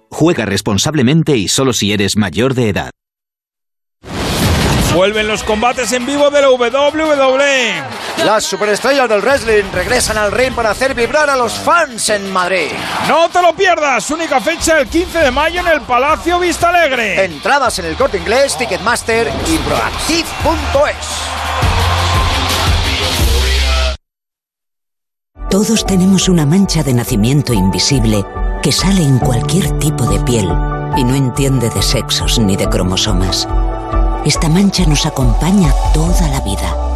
[0.10, 2.92] Juega responsablemente y solo si eres mayor de edad.
[4.96, 7.84] Vuelven los combates en vivo de la WWE.
[8.18, 12.72] Las superestrellas del wrestling regresan al ring para hacer vibrar a los fans en Madrid.
[13.08, 17.26] No te lo pierdas, única fecha el 15 de mayo en el Palacio Vista Alegre.
[17.26, 21.34] Entradas en el corte inglés, Ticketmaster y Proactive.es.
[25.50, 28.26] Todos tenemos una mancha de nacimiento invisible
[28.62, 30.50] que sale en cualquier tipo de piel
[30.96, 33.48] y no entiende de sexos ni de cromosomas.
[34.26, 36.93] Esta mancha nos acompaña toda la vida.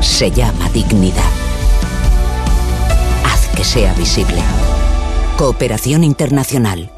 [0.00, 1.30] Se llama dignidad.
[3.24, 4.42] Haz que sea visible.
[5.36, 6.90] Cooperación Internacional.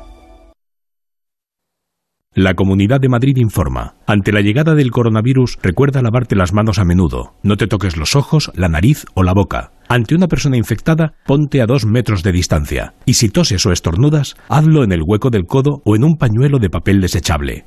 [2.33, 3.97] La Comunidad de Madrid informa.
[4.07, 7.35] Ante la llegada del coronavirus, recuerda lavarte las manos a menudo.
[7.43, 9.73] No te toques los ojos, la nariz o la boca.
[9.88, 12.95] Ante una persona infectada, ponte a dos metros de distancia.
[13.05, 16.61] Y si toses o estornudas, hazlo en el hueco del codo o en un pañuelo
[16.61, 17.64] de papel desechable.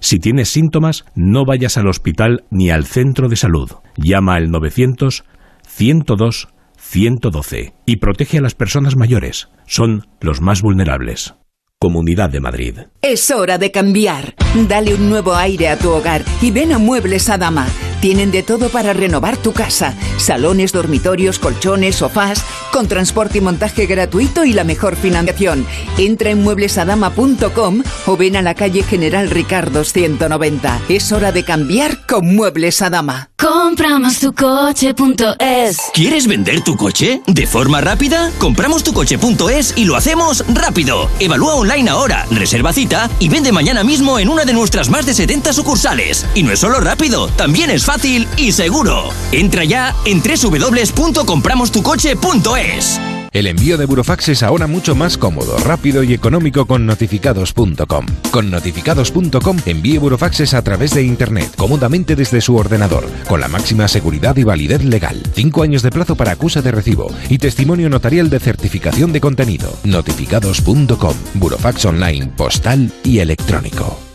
[0.00, 3.70] Si tienes síntomas, no vayas al hospital ni al centro de salud.
[3.96, 5.24] Llama al 900
[5.66, 9.48] 102 112 y protege a las personas mayores.
[9.66, 11.34] Son los más vulnerables.
[11.80, 12.78] Comunidad de Madrid.
[13.02, 14.34] Es hora de cambiar.
[14.68, 17.66] Dale un nuevo aire a tu hogar y ven a Muebles Adama.
[18.00, 19.94] Tienen de todo para renovar tu casa.
[20.18, 25.66] Salones, dormitorios, colchones, sofás, con transporte y montaje gratuito y la mejor financiación.
[25.96, 30.80] Entra en mueblesadama.com o ven a la calle General Ricardo 190.
[30.88, 33.30] Es hora de cambiar con Muebles Adama.
[33.40, 35.78] Compramos tu coche.es.
[35.94, 37.22] ¿Quieres vender tu coche?
[37.26, 38.32] ¿De forma rápida?
[38.38, 41.08] Compramos tu coche.es y lo hacemos rápido.
[41.20, 45.14] Evalúa online ahora, reserva cita y vende mañana mismo en una de nuestras más de
[45.14, 46.26] 70 sucursales.
[46.34, 49.08] Y no es solo rápido, también es fácil y seguro.
[49.32, 53.00] Entra ya en www.compramostucoche.es.
[53.32, 58.04] El envío de Burofax es ahora mucho más cómodo, rápido y económico con notificados.com.
[58.30, 63.88] Con notificados.com envíe Burofaxes a través de Internet, cómodamente desde su ordenador, con la máxima
[63.88, 65.22] seguridad y validez legal.
[65.32, 69.72] Cinco años de plazo para acusa de recibo y testimonio notarial de certificación de contenido.
[69.84, 71.14] Notificados.com.
[71.34, 74.07] Burofax online, postal y electrónico.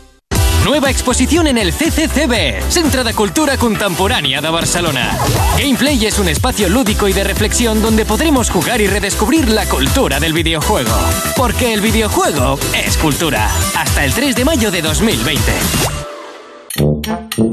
[0.64, 5.18] Nueva exposición en el CCCB, Centro de Cultura Contemporánea de Barcelona.
[5.58, 10.18] Gameplay es un espacio lúdico y de reflexión donde podremos jugar y redescubrir la cultura
[10.20, 10.96] del videojuego.
[11.36, 13.50] Porque el videojuego es cultura.
[13.76, 16.03] Hasta el 3 de mayo de 2020.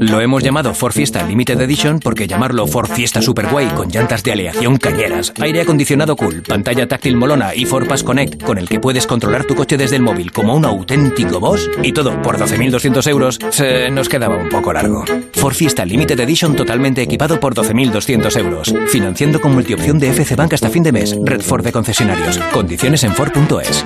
[0.00, 4.32] Lo hemos llamado Ford Fiesta Limited Edition porque llamarlo Ford Fiesta Superguay con llantas de
[4.32, 8.80] aleación cañeras, aire acondicionado cool, pantalla táctil molona y Ford Pass Connect con el que
[8.80, 13.08] puedes controlar tu coche desde el móvil como un auténtico boss y todo por 12.200
[13.08, 15.04] euros se nos quedaba un poco largo.
[15.34, 20.54] Ford Fiesta Limited Edition totalmente equipado por 12.200 euros, financiando con multiopción de FC Bank
[20.54, 21.16] hasta fin de mes.
[21.24, 22.38] Red Ford de concesionarios.
[22.52, 23.84] Condiciones en Ford.es.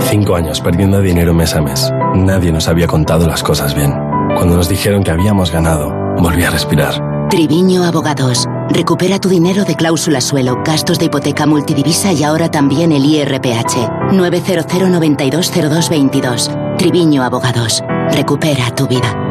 [0.00, 1.90] Cinco años perdiendo dinero mes a mes.
[2.14, 4.05] Nadie nos había contado las cosas bien.
[4.36, 7.28] Cuando nos dijeron que habíamos ganado, volví a respirar.
[7.30, 8.46] Triviño Abogados.
[8.68, 14.12] Recupera tu dinero de cláusula suelo, gastos de hipoteca multidivisa y ahora también el IRPH.
[14.12, 16.50] 900 920222.
[16.76, 17.82] Triviño Abogados.
[18.10, 19.25] Recupera tu vida.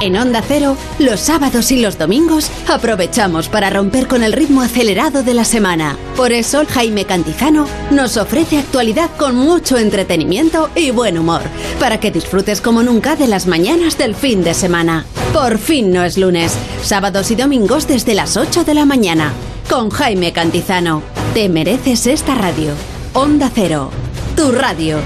[0.00, 5.24] En Onda Cero, los sábados y los domingos aprovechamos para romper con el ritmo acelerado
[5.24, 5.96] de la semana.
[6.16, 11.42] Por eso, Jaime Cantizano nos ofrece actualidad con mucho entretenimiento y buen humor,
[11.80, 15.04] para que disfrutes como nunca de las mañanas del fin de semana.
[15.32, 19.32] Por fin no es lunes, sábados y domingos desde las 8 de la mañana.
[19.68, 21.02] Con Jaime Cantizano.
[21.34, 22.72] Te mereces esta radio.
[23.14, 23.90] Onda Cero,
[24.36, 24.98] tu radio.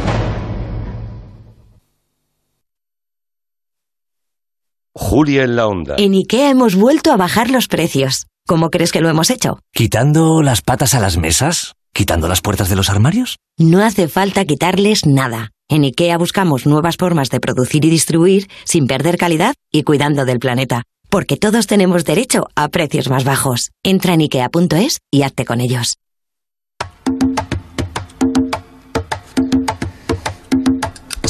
[4.95, 5.97] Julia en la onda.
[5.99, 8.27] En IKEA hemos vuelto a bajar los precios.
[8.47, 9.59] ¿Cómo crees que lo hemos hecho?
[9.73, 11.73] ¿Quitando las patas a las mesas?
[11.95, 13.37] ¿Quitando las puertas de los armarios?
[13.59, 15.51] No hace falta quitarles nada.
[15.69, 20.39] En IKEA buscamos nuevas formas de producir y distribuir sin perder calidad y cuidando del
[20.39, 20.83] planeta.
[21.09, 23.71] Porque todos tenemos derecho a precios más bajos.
[23.83, 25.97] Entra en ikea.es y hazte con ellos.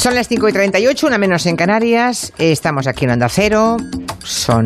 [0.03, 2.33] Son las 5 y 38, una menos en Canarias.
[2.37, 3.77] Estamos aquí en Onda Cero.
[4.25, 4.65] Son,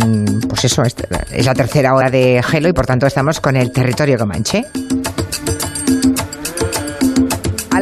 [0.48, 0.96] pues eso, es
[1.44, 4.64] la tercera hora de Gelo y por tanto estamos con el territorio comanche.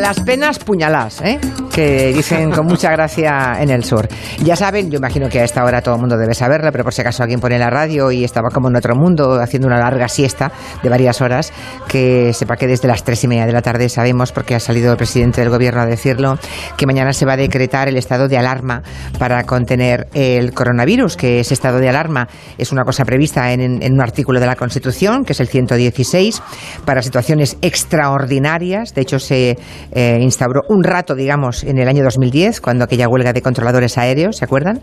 [0.05, 1.41] Las penas puñalás, ¿eh?
[1.73, 4.07] que dicen con mucha gracia en el sur.
[4.45, 6.93] Ya saben, yo imagino que a esta hora todo el mundo debe saberlo, pero por
[6.93, 10.09] si acaso alguien pone la radio y estaba como en otro mundo haciendo una larga
[10.09, 11.55] siesta de varias horas,
[11.89, 14.93] que sepa que desde las tres y media de la tarde sabemos, porque ha salido
[14.93, 16.39] el presidente del gobierno a decirlo,
[16.77, 18.83] que mañana se va a decretar el estado de alarma
[19.19, 23.93] para contener el coronavirus, que ese estado de alarma es una cosa prevista en, en
[23.95, 26.43] un artículo de la Constitución, que es el 116,
[26.85, 28.95] para situaciones extraordinarias.
[28.95, 29.57] De hecho, se
[29.95, 34.37] eh, instauró un rato, digamos, en el año 2010, cuando aquella huelga de controladores aéreos,
[34.37, 34.81] ¿se acuerdan?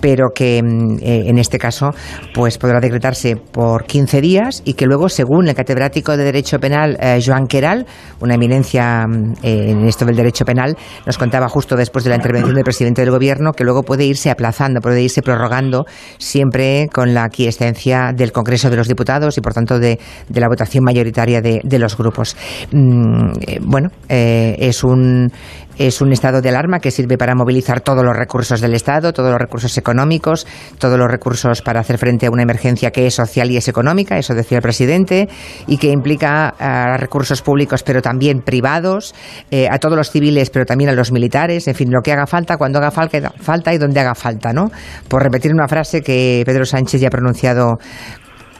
[0.00, 1.90] Pero que mm, eh, en este caso
[2.32, 6.96] pues podrá decretarse por 15 días y que luego, según el catedrático de Derecho Penal,
[7.00, 7.86] eh, Joan Queral,
[8.20, 12.54] una eminencia mm, en esto del derecho penal, nos contaba justo después de la intervención
[12.54, 15.84] del presidente del Gobierno que luego puede irse aplazando, puede irse prorrogando,
[16.18, 19.98] siempre con la aquiescencia del Congreso de los Diputados y, por tanto, de,
[20.28, 22.36] de la votación mayoritaria de, los grupos.
[22.70, 23.90] Mm, bueno,
[24.58, 25.30] es un
[25.78, 29.30] es un estado de alarma que sirve para movilizar todos los recursos del Estado, todos
[29.30, 30.46] los recursos económicos,
[30.78, 34.18] todos los recursos para hacer frente a una emergencia que es social y es económica,
[34.18, 35.28] eso decía el presidente,
[35.66, 39.14] y que implica a recursos públicos pero también privados,
[39.50, 42.26] eh, a todos los civiles pero también a los militares, en fin, lo que haga
[42.26, 44.70] falta, cuando haga falta, falta y donde haga falta, ¿no?
[45.08, 47.78] Por repetir una frase que Pedro Sánchez ya ha pronunciado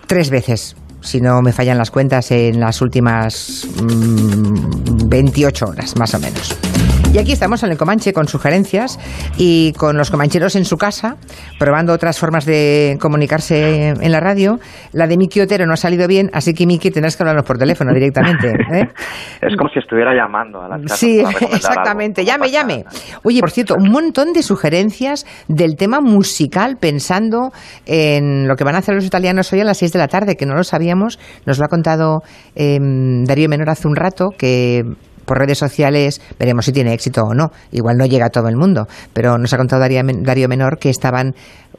[0.07, 6.14] tres veces si no me fallan las cuentas, en las últimas mm, 28 horas, más
[6.14, 6.56] o menos.
[7.12, 8.98] Y aquí estamos en el Comanche con sugerencias
[9.37, 11.16] y con los comancheros en su casa,
[11.59, 14.59] probando otras formas de comunicarse en la radio.
[14.92, 17.59] La de Miki Otero no ha salido bien, así que Miki tendrás que hablarnos por
[17.59, 18.48] teléfono directamente.
[18.48, 18.88] ¿eh?
[19.42, 21.20] Es como si estuviera llamando a las casas Sí,
[21.53, 22.22] exactamente.
[22.22, 22.33] algo.
[22.33, 22.85] Llame, llame.
[23.25, 27.53] Oye, por cierto, un montón de sugerencias del tema musical pensando
[27.85, 30.37] en lo que van a hacer los italianos hoy a las 6 de la tarde,
[30.37, 31.18] que no lo sabíamos.
[31.44, 32.22] Nos lo ha contado
[32.55, 34.83] eh, Darío Menor hace un rato, que
[35.33, 37.53] por redes sociales veremos si tiene éxito o no.
[37.71, 40.79] Igual no llega a todo el mundo, pero nos ha contado Darío Men- Darío Menor
[40.79, 41.35] que estaban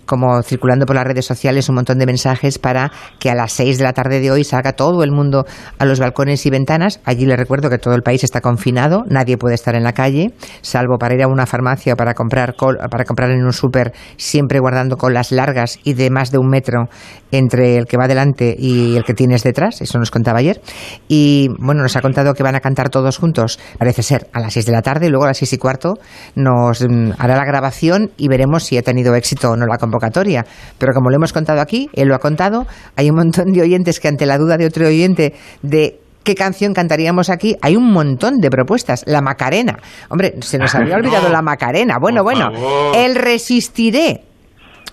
[0.05, 3.77] como circulando por las redes sociales un montón de mensajes para que a las 6
[3.77, 5.45] de la tarde de hoy salga todo el mundo
[5.79, 6.99] a los balcones y ventanas.
[7.05, 10.33] Allí les recuerdo que todo el país está confinado, nadie puede estar en la calle,
[10.61, 13.93] salvo para ir a una farmacia o para comprar, col- para comprar en un súper,
[14.17, 16.89] siempre guardando colas largas y de más de un metro
[17.31, 19.81] entre el que va delante y el que tienes detrás.
[19.81, 20.61] Eso nos contaba ayer.
[21.07, 24.53] Y bueno, nos ha contado que van a cantar todos juntos, parece ser, a las
[24.53, 25.95] 6 de la tarde, y luego a las 6 y cuarto
[26.35, 30.45] nos mm, hará la grabación y veremos si ha tenido éxito o no la convocatoria.
[30.77, 33.99] Pero como lo hemos contado aquí, él lo ha contado, hay un montón de oyentes
[33.99, 38.39] que ante la duda de otro oyente de qué canción cantaríamos aquí, hay un montón
[38.39, 39.03] de propuestas.
[39.05, 39.77] La Macarena.
[40.09, 41.97] Hombre, se nos había olvidado la Macarena.
[41.99, 42.95] Bueno, bueno, favor.
[42.95, 44.21] el Resistiré.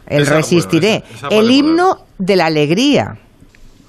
[0.06, 0.88] El Esa, Resistiré.
[1.00, 3.06] bueno, esa- esa puede el himno de la alegría.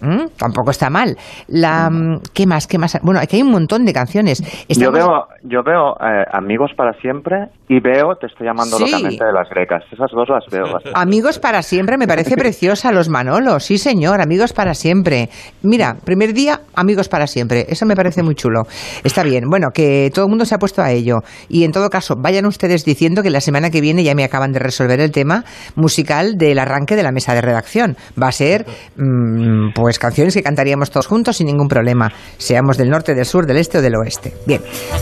[0.02, 0.30] ¿Mm?
[0.38, 1.16] Tampoco está mal.
[1.48, 2.68] La, mm, ¿Qué más?
[2.68, 2.98] ¿Qué más?
[3.04, 4.42] Bueno, aquí hay un montón de canciones.
[4.70, 8.86] Yo veo, yo veo eh, Amigos para siempre y veo Te estoy llamando Sí.
[8.86, 9.84] locamente de las grecas.
[9.92, 10.92] Esas dos las veo bastante.
[10.96, 15.30] Amigos para siempre, me parece preciosa los Manolos, sí señor, amigos para siempre.
[15.62, 18.64] Mira, primer día, amigos para siempre, eso me parece muy chulo.
[19.04, 21.20] Está bien, bueno, que todo el mundo se ha puesto a ello.
[21.48, 24.52] Y en todo caso, vayan ustedes diciendo que la semana que viene ya me acaban
[24.52, 25.44] de resolver el tema
[25.76, 27.96] musical del arranque de la mesa de redacción.
[28.22, 28.66] Va a ser,
[28.98, 33.46] mm, pues, canciones que cantaríamos todos juntos sin ningún problema, seamos del norte, del sur,
[33.46, 34.34] del este o del oeste.
[34.46, 34.62] Bien,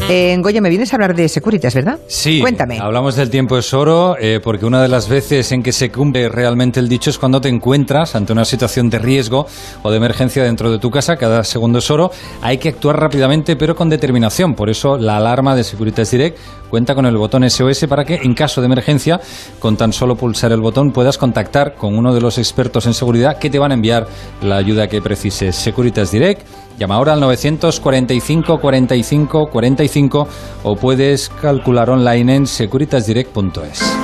[0.09, 1.99] eh, Goya, me vienes a hablar de Securitas, ¿verdad?
[2.07, 2.79] Sí, Cuéntame.
[2.79, 6.29] hablamos del tiempo es oro eh, porque una de las veces en que se cumple
[6.29, 9.45] realmente el dicho es cuando te encuentras ante una situación de riesgo
[9.83, 13.55] o de emergencia dentro de tu casa, cada segundo es oro, hay que actuar rápidamente
[13.55, 16.37] pero con determinación, por eso la alarma de Securitas Direct
[16.69, 19.19] cuenta con el botón SOS para que en caso de emergencia,
[19.59, 23.37] con tan solo pulsar el botón puedas contactar con uno de los expertos en seguridad
[23.39, 24.07] que te van a enviar
[24.41, 25.55] la ayuda que precises.
[25.55, 26.47] Securitas Direct
[26.79, 30.27] Llama ahora al 945 45 45
[30.63, 33.99] o puedes calcular online en securitasdirect.es.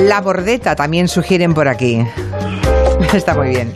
[0.00, 2.04] La bordeta también sugieren por aquí.
[3.14, 3.72] Está muy bien.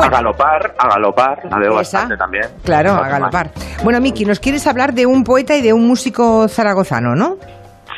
[0.00, 1.98] A galopar, a galopar, la veo Esa.
[1.98, 2.44] bastante también.
[2.64, 3.10] Claro, a más.
[3.10, 3.50] galopar.
[3.84, 7.36] Bueno, Miki, nos quieres hablar de un poeta y de un músico zaragozano, ¿no?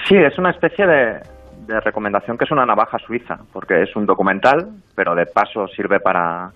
[0.08, 1.20] Sí, es una especie de,
[1.72, 6.00] de recomendación que es una navaja suiza, porque es un documental, pero de paso sirve
[6.00, 6.50] para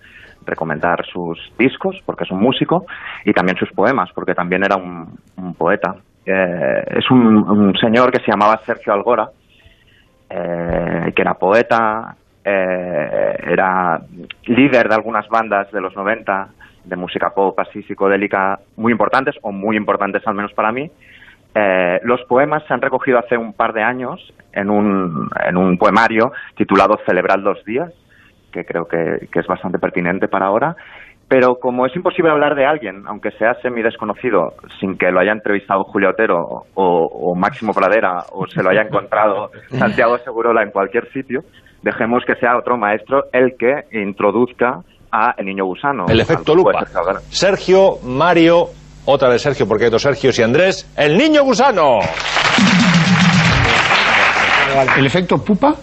[0.45, 2.85] recomendar sus discos, porque es un músico,
[3.25, 5.17] y también sus poemas, porque también era un,
[5.57, 5.95] poeta.
[6.25, 9.29] Eh, es un, un señor que se llamaba Sergio Algora,
[10.29, 13.99] eh, que era poeta, eh, era
[14.45, 16.47] líder de algunas bandas de los 90
[16.85, 20.89] de música pop así psicodélica muy importantes o muy importantes al menos para mí.
[21.59, 24.21] Eh, los poemas se han recogido hace un par de años
[24.53, 27.91] en un, en un poemario titulado Celebrar los días,
[28.51, 30.75] que creo que, que es bastante pertinente para ahora.
[31.27, 35.31] Pero como es imposible hablar de alguien, aunque sea semi desconocido, sin que lo haya
[35.31, 40.69] entrevistado Julio Otero o, o Máximo Pradera o se lo haya encontrado Santiago Segurola en
[40.69, 41.41] cualquier sitio,
[41.81, 46.05] dejemos que sea otro maestro el que introduzca a El Niño Gusano.
[46.07, 46.85] El efecto lupa.
[47.29, 48.67] Sergio, Mario,
[49.09, 50.85] otra vez Sergio, porque hay dos Sergios y Andrés.
[50.95, 51.99] ¡El niño gusano!
[54.97, 55.75] ¿El efecto pupa?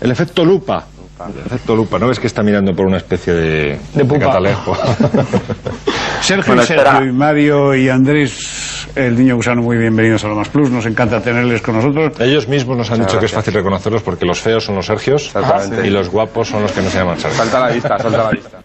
[0.00, 0.86] El efecto lupa.
[1.18, 1.98] El efecto lupa.
[1.98, 4.26] ¿No ves que está mirando por una especie de, de, pupa.
[4.26, 4.76] catalejo?
[6.20, 10.36] Sergio Bueno, y Sergio y Mario y Andrés, el niño gusano, muy bienvenidos a Lo
[10.36, 10.70] Más Plus.
[10.70, 12.20] Nos encanta tenerles con nosotros.
[12.20, 15.34] Ellos mismos nos han dicho que es fácil reconocerlos porque los feos son los Sergios
[15.82, 17.38] y los guapos son los que no se llaman Sergio.
[17.38, 18.58] Salta a la vista, salta a la vista.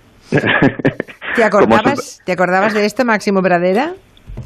[1.36, 3.94] ¿Te acordabas, ¿Te acordabas de esto, Máximo Pradera?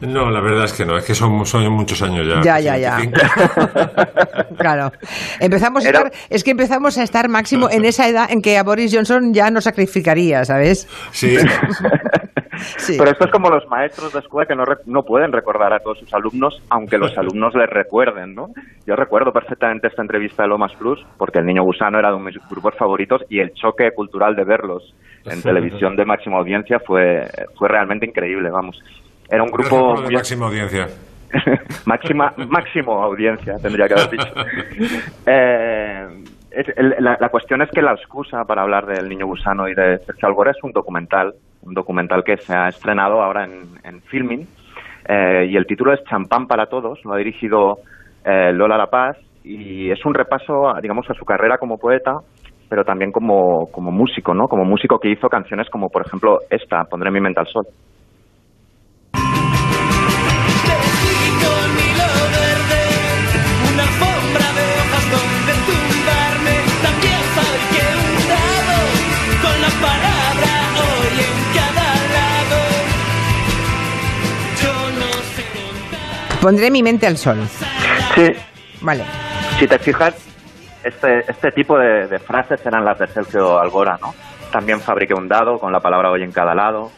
[0.02, 2.42] No, la verdad es que no, es que son, son muchos años ya.
[2.42, 2.98] Ya, ya, ya.
[4.58, 4.92] Claro.
[5.40, 8.64] Empezamos a estar, es que empezamos a estar máximo en esa edad en que a
[8.64, 10.88] Boris Johnson ya no sacrificaría, ¿sabes?
[11.12, 11.38] Sí.
[12.78, 12.96] Sí.
[12.98, 15.80] Pero esto es como los maestros de escuela que no, re- no pueden recordar a
[15.80, 18.48] todos sus alumnos, aunque los alumnos les recuerden, ¿no?
[18.88, 22.36] Yo recuerdo perfectamente esta entrevista de Lomas Plus, porque El Niño Gusano era de mis
[22.50, 24.96] grupos favoritos y el choque cultural de verlos
[25.26, 28.82] en televisión de máxima audiencia fue, fue realmente increíble, vamos.
[29.30, 30.88] Era un grupo de máxima audiencia.
[31.86, 34.34] máxima máximo audiencia tendría que haber dicho
[35.26, 36.08] Eh,
[37.00, 40.28] la, la cuestión es que la excusa para hablar del niño gusano y de Sergio
[40.28, 41.34] Algora es un documental
[41.64, 44.48] un documental que se ha estrenado ahora en, en filming
[45.08, 47.80] eh, y el título es Champán para todos lo ha dirigido
[48.24, 52.20] eh, Lola La Paz y es un repaso a, digamos a su carrera como poeta
[52.70, 54.48] pero también como, como músico, ¿no?
[54.48, 57.66] Como músico que hizo canciones como, por ejemplo, esta, Pondré mi mente al sol.
[76.42, 77.40] Pondré mi mente al sol.
[78.14, 78.32] Sí.
[78.82, 79.04] Vale.
[79.58, 80.14] Si te fijas,
[80.86, 84.14] este, este tipo de, de frases eran las de Sergio Algora, ¿no?
[84.52, 86.92] También fabriqué un dado con la palabra hoy en cada lado.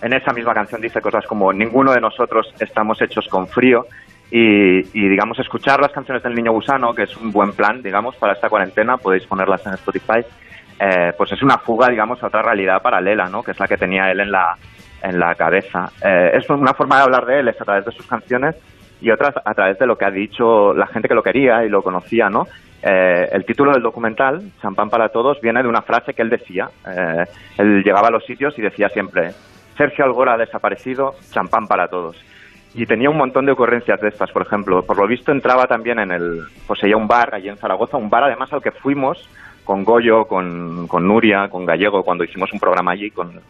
[0.00, 3.86] En esa misma canción dice cosas como ninguno de nosotros estamos hechos con frío
[4.30, 8.16] y, y, digamos escuchar las canciones del Niño Gusano, que es un buen plan, digamos,
[8.16, 10.24] para esta cuarentena, podéis ponerlas en Spotify,
[10.80, 13.42] eh, pues es una fuga, digamos, a otra realidad paralela, ¿no?
[13.42, 14.56] Que es la que tenía él en la,
[15.02, 15.90] en la cabeza.
[16.04, 18.56] Eh, es una forma de hablar de él, es a través de sus canciones
[19.00, 21.68] y otras a través de lo que ha dicho la gente que lo quería y
[21.68, 22.46] lo conocía, ¿no?
[22.86, 26.68] Eh, el título del documental, Champán para Todos, viene de una frase que él decía.
[26.86, 27.24] Eh,
[27.56, 29.30] él llegaba a los sitios y decía siempre,
[29.76, 32.22] Sergio Algora ha desaparecido, champán para todos.
[32.74, 34.82] Y tenía un montón de ocurrencias de estas, por ejemplo.
[34.82, 36.42] Por lo visto entraba también en el...
[36.66, 39.30] Poseía un bar allí en Zaragoza, un bar además al que fuimos
[39.64, 43.40] con Goyo, con, con Nuria, con Gallego, cuando hicimos un programa allí con,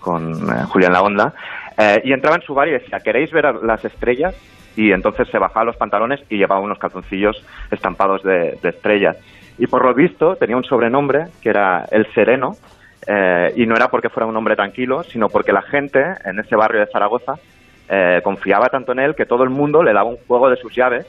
[0.00, 1.34] con eh, Julián La Onda,
[1.76, 4.34] eh, y entraba en su bar y decía, ¿queréis ver las estrellas?
[4.78, 9.16] Y entonces se bajaba los pantalones y llevaba unos calzoncillos estampados de, estrellas.
[9.58, 12.52] Y por lo visto tenía un sobrenombre que era El Sereno,
[13.04, 16.54] eh, y no era porque fuera un hombre tranquilo, sino porque la gente en ese
[16.54, 17.34] barrio de Zaragoza
[17.88, 20.72] eh, confiaba tanto en él que todo el mundo le daba un juego de sus
[20.72, 21.08] llaves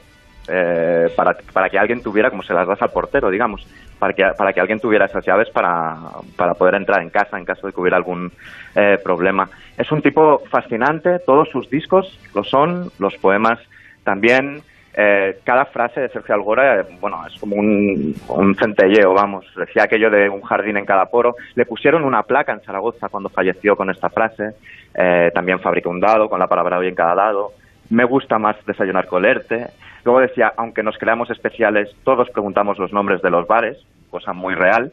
[0.50, 3.66] eh, para, que alguien tuviera, como se las das al portero, digamos,
[3.98, 5.96] para que, para que alguien tuviera esas llaves para,
[6.36, 8.32] para poder entrar en casa en caso de que hubiera algún
[8.74, 9.48] eh, problema.
[9.78, 13.58] Es un tipo fascinante, todos sus discos lo son, los poemas
[14.04, 14.62] también.
[14.92, 18.14] Eh, cada frase de Sergio Algora, eh, bueno, es como un,
[18.58, 19.46] centelleo, vamos.
[19.56, 21.36] Decía aquello de un jardín en cada poro.
[21.54, 24.50] Le pusieron una placa en Zaragoza cuando falleció con esta frase.
[24.94, 27.52] Eh, también fabricó un dado con la palabra hoy en cada lado.
[27.90, 29.68] Me gusta más desayunar con Lerte.
[30.04, 33.76] Luego decía, aunque nos creamos especiales, todos preguntamos los nombres de los bares,
[34.10, 34.92] cosa muy real.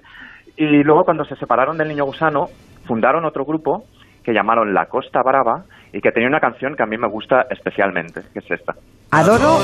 [0.55, 2.49] Y luego cuando se separaron del Niño Gusano,
[2.85, 3.85] fundaron otro grupo
[4.23, 7.47] que llamaron La Costa Brava y que tenía una canción que a mí me gusta
[7.49, 8.75] especialmente, que es esta.
[9.11, 9.59] Adoro.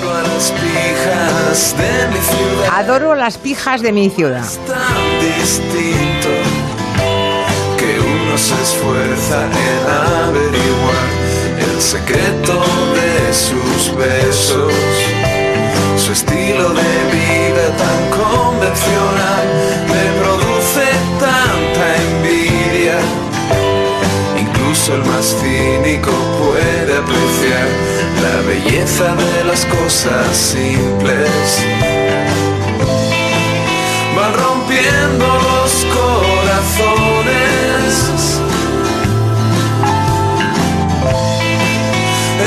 [2.71, 4.45] Adoro las pijas de mi ciudad.
[4.65, 6.29] tan distinto
[7.77, 11.23] que uno se esfuerza en averiguar
[11.59, 12.61] el secreto
[12.95, 14.73] de sus besos,
[16.03, 19.45] su estilo de vida tan convencional
[19.87, 20.83] me produce
[21.17, 22.99] tanta envidia.
[24.37, 27.67] Incluso el más cínico puede apreciar
[28.21, 31.65] la belleza de las cosas simples
[34.15, 37.12] van rompiendo los corazones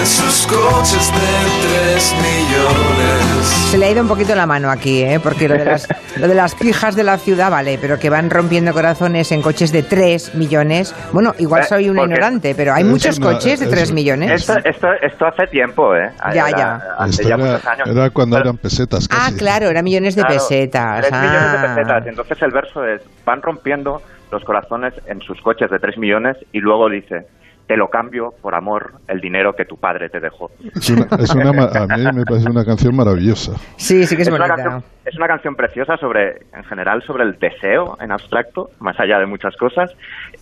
[0.07, 3.47] sus coches de tres millones.
[3.71, 5.19] Se le ha ido un poquito la mano aquí, ¿eh?
[5.21, 8.31] porque lo de, las, lo de las pijas de la ciudad, vale, pero que van
[8.31, 10.95] rompiendo corazones en coches de 3 millones.
[11.13, 13.93] Bueno, igual Eh, soy una porque- ignorante, pero hay muchos una- coches de es- 3
[13.93, 14.31] millones.
[14.43, 16.11] Esto, esto, esto hace tiempo, ¿eh?
[16.33, 16.81] Ya, Era- ya.
[16.99, 17.89] Hace ya era, muchos años.
[17.89, 19.37] era cuando eran pesetas Ah, casi.
[19.37, 21.01] claro, eran millones de Claro, pesetas.
[21.01, 21.75] tres millones de ah.
[21.75, 22.07] pesetas.
[22.07, 24.01] Entonces el verso es, van rompiendo
[24.31, 27.27] los corazones en sus coches de 3 millones y luego dice,
[27.67, 30.51] te lo cambio por amor el dinero que tu padre te dejó.
[30.75, 33.53] Es una, es una a mí me parece una canción maravillosa.
[33.77, 34.55] Sí, sí que es, una bonita.
[34.55, 39.19] canción, es una canción preciosa sobre, en general, sobre el deseo en abstracto, más allá
[39.19, 39.93] de muchas cosas,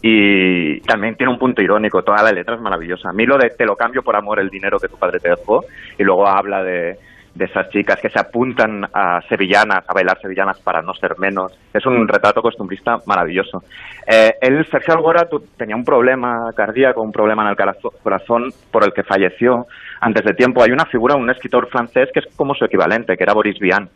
[0.02, 3.08] y también tiene un punto irónico, toda la letra es maravillosa.
[3.08, 5.30] A mí lo de te lo cambio por amor el dinero que tu padre te
[5.30, 5.64] dejó,
[5.98, 6.98] y luego habla de,
[7.35, 11.53] de esas chicas que se apuntan a sevillanas, a bailar sevillanas para no ser menos.
[11.72, 13.62] Es un retrato costumbrista maravilloso.
[14.07, 17.57] Eh, él, Sergio Algora, tenía un problema cardíaco, un problema en el
[18.03, 19.66] corazón por el que falleció
[20.01, 20.62] antes de tiempo.
[20.62, 23.89] Hay una figura, un escritor francés que es como su equivalente, que era Boris Vian,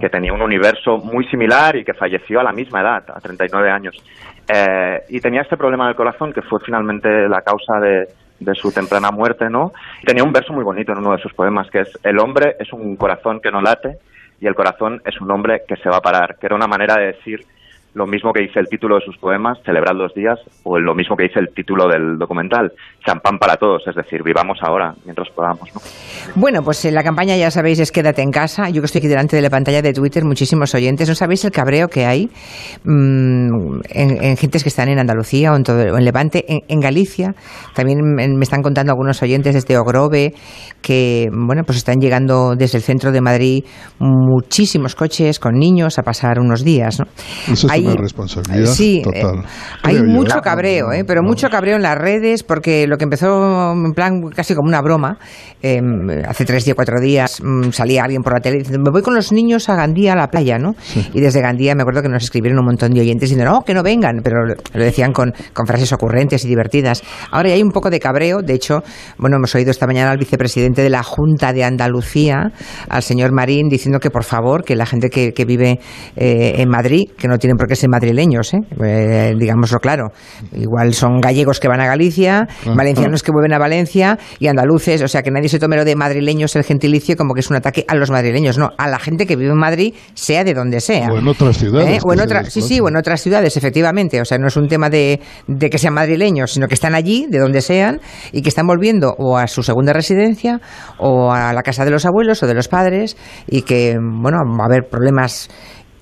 [0.00, 3.70] que tenía un universo muy similar y que falleció a la misma edad, a 39
[3.70, 3.94] años.
[4.48, 8.06] Eh, y tenía este problema del corazón que fue finalmente la causa de,
[8.38, 9.72] de su temprana muerte, ¿no?
[10.04, 12.72] Tenía un verso muy bonito en uno de sus poemas que es El hombre es
[12.72, 13.98] un corazón que no late
[14.40, 16.96] y el corazón es un hombre que se va a parar, que era una manera
[16.96, 17.46] de decir
[17.96, 21.16] lo mismo que dice el título de sus poemas, Celebrar los días, o lo mismo
[21.16, 22.70] que dice el título del documental,
[23.06, 25.80] Champán para todos, es decir, vivamos ahora mientras podamos, ¿no?
[26.34, 28.68] Bueno, pues eh, la campaña ya sabéis es quédate en casa.
[28.68, 31.08] Yo que estoy aquí delante de la pantalla de Twitter, muchísimos oyentes.
[31.08, 32.28] ¿No sabéis el cabreo que hay
[32.84, 36.58] mm, en, en gentes que están en Andalucía o en, todo, o en Levante, en,
[36.68, 37.34] en Galicia?
[37.74, 40.34] También me me están contando algunos oyentes desde Ogrove
[40.82, 43.64] que, bueno, pues están llegando desde el centro de Madrid
[43.98, 47.06] muchísimos coches con niños a pasar unos días, ¿no?
[47.50, 49.40] Eso es Hay- una responsabilidad sí, total.
[49.40, 49.48] eh,
[49.82, 50.12] hay creo yo.
[50.12, 51.04] mucho cabreo, ¿eh?
[51.04, 54.80] pero mucho cabreo en las redes, porque lo que empezó en plan casi como una
[54.82, 55.18] broma,
[55.62, 55.80] eh,
[56.28, 59.14] hace tres días, cuatro días, mm, salía alguien por la tele diciendo, me voy con
[59.14, 60.74] los niños a Gandía, a la playa, ¿no?
[61.14, 63.74] Y desde Gandía me acuerdo que nos escribieron un montón de oyentes diciendo, no, que
[63.74, 67.02] no vengan, pero lo decían con, con frases ocurrentes y divertidas.
[67.30, 68.82] Ahora ya hay un poco de cabreo, de hecho,
[69.18, 72.52] bueno, hemos oído esta mañana al vicepresidente de la Junta de Andalucía,
[72.88, 75.80] al señor Marín, diciendo que por favor, que la gente que, que vive
[76.16, 78.60] eh, en Madrid, que no tienen por qué ser madrileños, ¿eh?
[78.84, 80.08] Eh, digámoslo claro,
[80.52, 85.08] igual son gallegos que van a Galicia, valencianos que vuelven a Valencia y andaluces, o
[85.08, 87.84] sea, que nadie se tome lo de madrileños el gentilicio como que es un ataque
[87.88, 91.08] a los madrileños, no, a la gente que vive en Madrid, sea de donde sea.
[91.12, 91.88] O en otras ciudades.
[91.88, 92.00] ¿Eh?
[92.04, 94.20] O en que se otra, sí, sí, o en otras ciudades, efectivamente.
[94.20, 97.26] O sea, no es un tema de, de que sean madrileños, sino que están allí,
[97.28, 98.00] de donde sean,
[98.32, 100.60] y que están volviendo o a su segunda residencia,
[100.98, 103.16] o a la casa de los abuelos o de los padres,
[103.46, 105.48] y que, bueno, va a haber problemas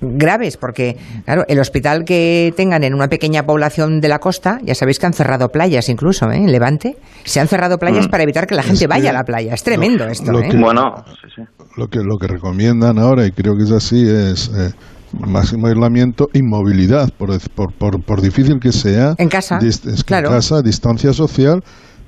[0.01, 4.75] graves, porque, claro, el hospital que tengan en una pequeña población de la costa, ya
[4.75, 6.37] sabéis que han cerrado playas incluso, ¿eh?
[6.37, 8.09] En Levante, se han cerrado playas Mm.
[8.11, 9.53] para evitar que la gente Es que vaya a la playa.
[9.53, 10.49] Es tremendo esto, lo ¿eh?
[10.49, 11.41] que- Bueno, sí, sí.
[11.77, 14.71] Lo que, lo que recomiendan ahora, y creo que es así, es eh,
[15.19, 19.13] máximo aislamiento, inmovilidad, por, por, por, por difícil que sea.
[19.17, 20.27] En casa, dis- es que claro.
[20.29, 21.61] En casa, distancia social,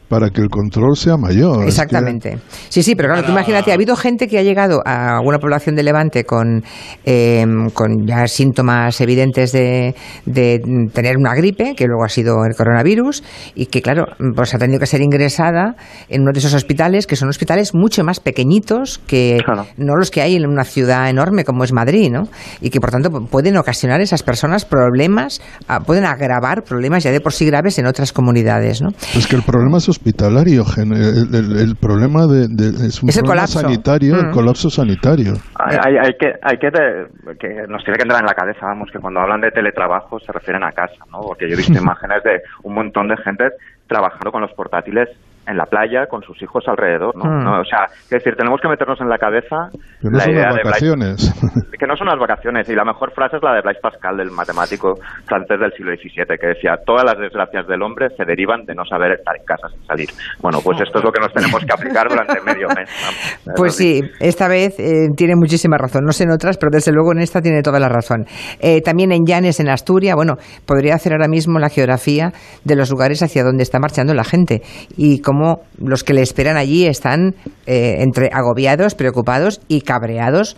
[0.10, 1.60] para que el control sea mayor.
[1.60, 2.38] Es que- Exactamente.
[2.70, 5.76] Sí, sí, pero claro, tú imagínate, ha habido gente que ha llegado a alguna población
[5.76, 6.64] de Levante con,
[7.06, 9.96] eh, con ya síntomas evidentes de,
[10.26, 10.60] de
[10.94, 13.24] tener una gripe, que luego ha sido el coronavirus,
[13.56, 14.06] y que, claro,
[14.36, 15.76] pues ha tenido que ser ingresada
[16.10, 19.38] en uno de esos hospitales, que son hospitales mucho más pequeñitos que
[19.78, 22.24] no los que hay en una ciudad enorme como es Madrid, ¿no?
[22.62, 27.12] Y que, por tanto, pueden ocasionar a esas personas problemas, ah, pueden agravar problemas ya
[27.12, 28.90] de por sí graves en otras comunidades, ¿no?
[29.16, 33.18] Es que el problema es hospitalario, el, el- el problema de, de- es un Es
[33.18, 33.60] el problema colapso.
[33.62, 35.34] sanitario, el colapso sanitario.
[35.56, 36.70] Hay, hay- hay que, hay que,
[37.40, 40.32] que nos tiene que entrar en la cabeza, vamos, que cuando hablan de teletrabajo se
[40.32, 41.20] refieren a casa, ¿no?
[41.22, 43.46] Porque yo he visto imágenes de un montón de gente
[43.88, 45.10] trabajando con los portátiles
[45.48, 47.26] en la playa con sus hijos alrededor, ¿no?
[47.26, 47.44] Mm.
[47.44, 47.62] ¿No?
[47.62, 49.70] O sea, es decir, tenemos que meternos en la cabeza
[50.02, 51.34] Que no la son idea las de Blaise- vacaciones.
[51.80, 54.32] que no son las vacaciones y la mejor frase es la de Blaise Pascal, del
[54.32, 54.96] matemático
[55.26, 58.84] francés del siglo XVII, que decía todas las desgracias del hombre se derivan de no
[58.86, 60.10] saber estar en casa sin salir.
[60.42, 62.90] Bueno, pues esto es lo que nos tenemos que aplicar durante medio mes.
[62.90, 63.56] vamos.
[63.58, 66.04] Pues sí, esta vez eh, tiene muchísima razón.
[66.06, 68.26] No sé en otras, pero desde luego en esta tiene toda la razón.
[68.60, 70.36] Eh, también en Llanes, en Asturias, bueno,
[70.66, 72.32] podría hacer ahora mismo la geografía
[72.64, 74.62] de los lugares hacia donde está marchando la gente
[74.98, 75.37] y cómo
[75.78, 77.36] los que le esperan allí están
[77.66, 80.58] eh, entre agobiados, preocupados y cabreados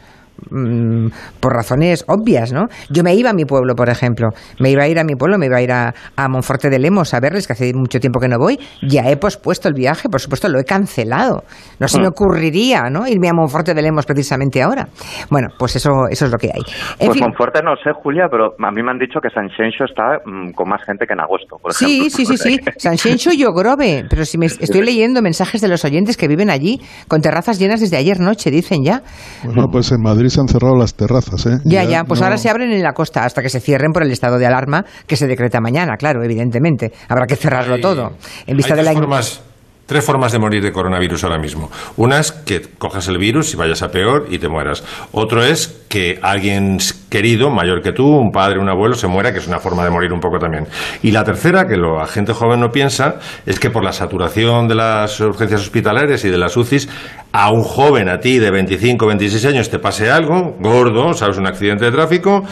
[0.49, 1.07] mm,
[1.39, 2.67] por razones obvias, ¿no?
[2.89, 4.29] Yo me iba a mi pueblo, por ejemplo.
[4.59, 6.79] Me iba a ir a mi pueblo, me iba a ir a, a Monforte de
[6.79, 8.59] Lemos a verles, que hace mucho tiempo que no voy.
[8.81, 11.43] Ya he pospuesto el viaje, por supuesto, lo he cancelado.
[11.79, 12.09] No se me Ah.
[12.09, 13.07] ocurriría, ¿no?
[13.07, 14.87] Irme a Monforte de Lemos precisamente ahora.
[15.29, 16.61] Bueno, pues eso, eso es lo que hay.
[16.99, 19.49] En Pues fin, Monforte no sé, Julia, pero a mí me han dicho que San
[19.49, 21.87] Xenxo está mm, con más gente que en agosto, por ejemplo.
[21.87, 22.59] Sí, sí, sí, sí.
[22.77, 24.05] San Xenxo y Ogrove.
[24.09, 27.79] Pero si me estoy leyendo mensajes de los oyentes que viven allí con terrazas llenas
[27.79, 29.01] desde ayer noche, dicen ya.
[29.43, 31.57] Bueno, pues en Madrid se han cerrado las terrazas, ¿eh?
[31.65, 34.03] Ya, ya, pues no- ahora se abren en la costa hasta que se cierren por
[34.03, 36.91] el estado de alarma que se decreta mañana, claro, evidentemente.
[37.07, 38.11] Habrá que cerrarlo todo.
[38.47, 39.43] En vista Hay de la formas,
[39.89, 41.71] tres formas de morir de coronavirus ahora mismo.
[41.97, 44.83] Una es que cojas el virus y vayas a peor y te mueras.
[45.11, 46.77] Otro es que alguien
[47.09, 49.89] querido, mayor que tú, un padre, un abuelo, se muera, que es una forma de
[49.89, 50.65] morir un poco también.
[51.01, 54.75] Y la tercera, que la gente joven no piensa, es que por la saturación de
[54.75, 56.89] las urgencias hospitalarias y de las UCIs,
[57.31, 61.45] a un joven, a ti de 25, 26 años, te pase algo, gordo, sabes, un
[61.45, 62.43] accidente de tráfico,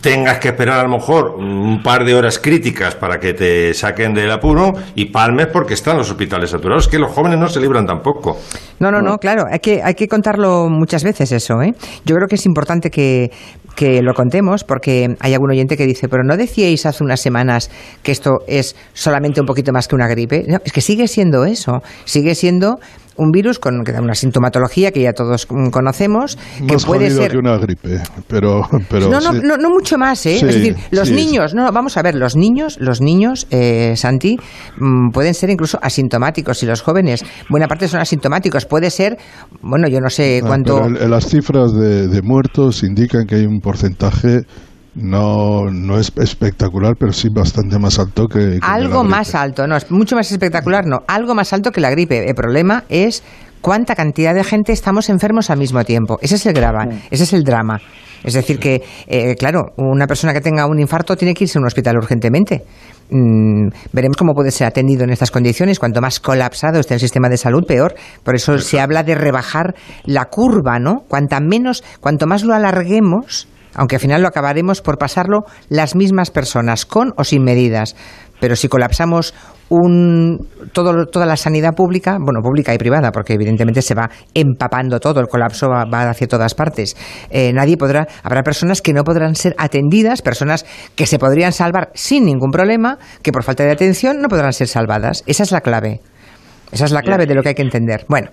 [0.00, 4.14] tengas que esperar a lo mejor un par de horas críticas para que te saquen
[4.14, 6.86] del apuro y palmes porque están los hospitales saturados.
[6.86, 8.38] Que los jóvenes no se libran tampoco.
[8.78, 11.74] No, no, no, claro, hay que, hay que contarlo muchas veces eso, ¿eh?
[12.04, 13.30] Yo creo que es importante que,
[13.80, 17.70] que lo contemos porque hay algún oyente que dice, pero ¿no decíais hace unas semanas
[18.02, 20.44] que esto es solamente un poquito más que una gripe?
[20.46, 22.78] No, es que sigue siendo eso, sigue siendo
[23.20, 27.30] un virus con una sintomatología que ya todos mm, conocemos, que Más puede ser...
[27.30, 28.62] que una gripe, pero...
[28.88, 29.40] pero no, no, sí.
[29.44, 30.38] no, no mucho más, ¿eh?
[30.38, 33.94] Sí, es decir, los sí, niños, no, vamos a ver, los niños, los niños, eh,
[33.96, 34.36] Santi,
[34.78, 38.64] mm, pueden ser incluso asintomáticos y los jóvenes, buena parte son asintomáticos.
[38.66, 39.18] Puede ser,
[39.62, 40.80] bueno, yo no sé Ah, cuánto.
[40.82, 44.40] pero el- las cifras de, de muertos indican que hay un porcentaje
[45.00, 49.16] no, no es espectacular, pero sí bastante más alto que, que de la Algo gripe.
[49.16, 52.28] más alto, no, es mucho más espectacular, no, algo más alto que la gripe.
[52.28, 53.22] El problema es
[53.60, 56.18] cuánta cantidad de gente estamos enfermos al mismo tiempo.
[56.22, 57.80] Ese es el grava, ese es el drama.
[58.22, 61.60] Es decir, que, eh, claro, una persona que tenga un infarto tiene que irse a
[61.60, 62.64] un hospital urgentemente.
[63.10, 65.78] Mm, veremos cómo puede ser atendido en estas condiciones.
[65.78, 67.94] Cuanto más colapsado esté el sistema de salud, peor.
[68.22, 69.74] Por eso se habla de rebajar
[70.04, 71.04] la curva, ¿no?
[71.08, 73.48] Cuanta menos, cuanto más lo alarguemos,
[73.80, 77.96] aunque al final lo acabaremos por pasarlo las mismas personas, con o sin medidas.
[78.38, 79.32] Pero si colapsamos
[79.70, 85.00] un, todo, toda la sanidad pública, bueno, pública y privada, porque evidentemente se va empapando
[85.00, 86.94] todo, el colapso va, hacia todas partes.
[87.30, 91.90] Eh, nadie podrá, habrá personas que no podrán ser atendidas, personas que se podrían salvar
[91.94, 95.24] sin ningún problema, que por falta de atención no podrán ser salvadas.
[95.26, 96.02] Esa es la clave.
[96.72, 98.04] Esa es la clave de lo que hay que entender.
[98.08, 98.28] Bueno,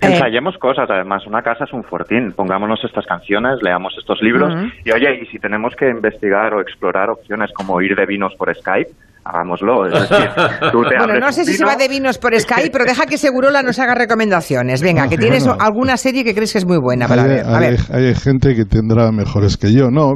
[0.00, 2.32] eh, Ensayemos cosas, además, una casa es un fortín.
[2.34, 4.52] Pongámonos estas canciones, leamos estos libros
[4.84, 8.52] y oye, y si tenemos que investigar o explorar opciones como ir de vinos por
[8.54, 8.90] Skype,
[9.24, 9.86] hagámoslo.
[9.86, 10.28] Es decir,
[10.72, 13.18] tú te Bueno, no sé si se va de vinos por Skype, pero deja que
[13.18, 14.82] Segurola nos haga recomendaciones.
[14.82, 15.62] Venga, que tienes Bueno.
[15.62, 17.46] alguna serie que crees que es muy buena para hay, ver.
[17.46, 17.80] A hay- ver.
[17.92, 19.90] hay gente que tendrá mejores que yo.
[19.90, 20.12] No,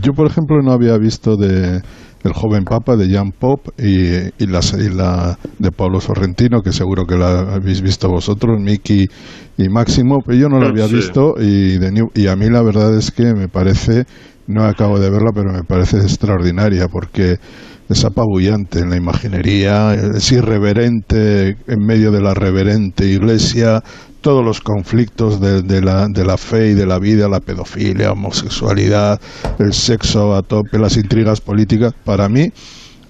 [0.00, 1.80] yo por ejemplo no había visto de
[2.22, 4.06] el joven papa de Jan Pop y,
[4.38, 9.06] y la, y la de Pablo Sorrentino que seguro que la habéis visto vosotros, Miki
[9.56, 10.96] y Máximo, pero yo no la había Sí.
[10.96, 14.04] visto y, de New- y a mí la verdad es que me parece
[14.46, 17.36] no acabo de verla, pero me parece extraordinaria porque
[17.90, 23.82] es apabullante en la imaginería, es irreverente en medio de la reverente iglesia,
[24.20, 29.20] todos los conflictos de, la, de la fe y de la vida, la pedofilia, homosexualidad,
[29.58, 32.50] el sexo a tope, las intrigas políticas, para mí,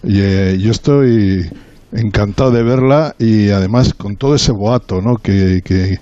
[0.03, 1.51] y, eh, yo estoy
[1.93, 5.16] encantado de verla y además con todo ese boato ¿no?
[5.16, 5.99] que, que,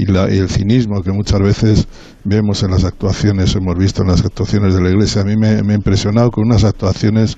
[0.00, 1.86] y, la- y el cinismo que muchas veces
[2.24, 5.22] vemos en las actuaciones, hemos visto en las actuaciones de la iglesia.
[5.22, 7.36] A mí me ha impresionado con unas actuaciones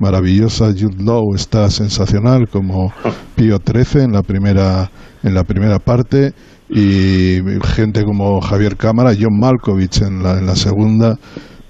[0.00, 0.74] maravillosas.
[0.80, 2.92] Jude Law está sensacional como
[3.36, 4.90] Pío XIII en la primera,
[5.22, 6.32] en la primera parte
[6.70, 11.16] y gente como Javier Cámara, John Malkovich en la, en la segunda.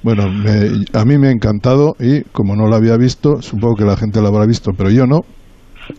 [0.03, 3.85] Bueno, me- a mí me ha encantado y como no la había visto, supongo que
[3.85, 5.20] la gente la habrá visto, pero yo no.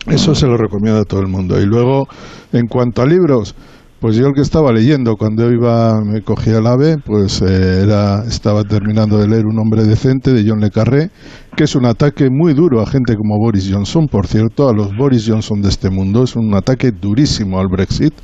[0.06, 1.60] Eso se lo recomiendo a todo el mundo.
[1.60, 2.06] Y luego,
[2.52, 3.54] en cuanto a libros,
[4.00, 8.24] pues yo el que estaba leyendo cuando iba, me cogía el ave, pues eh, era,
[8.26, 11.10] estaba terminando de leer Un hombre decente de John Le Carré,
[11.54, 14.96] que es un ataque muy duro a gente como Boris Johnson, por cierto, a los
[14.96, 16.22] Boris Johnson de este mundo.
[16.24, 18.14] Es un ataque durísimo al Brexit.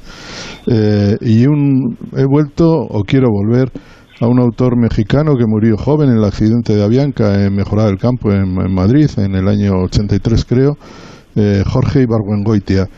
[0.66, 3.70] Eh, y un, he vuelto, o quiero volver,
[4.20, 7.98] a un autor mexicano que murió joven en el accidente de Avianca en Mejorada del
[7.98, 10.78] Campo, en, Madrid, en el año 83 creo,
[11.34, 12.88] eh, Jorge Ibargüengoitia,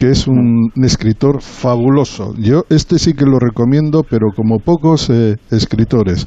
[0.00, 2.34] que es un, un escritor fabuloso.
[2.38, 6.26] Yo este sí que lo recomiendo, pero como pocos eh, escritores.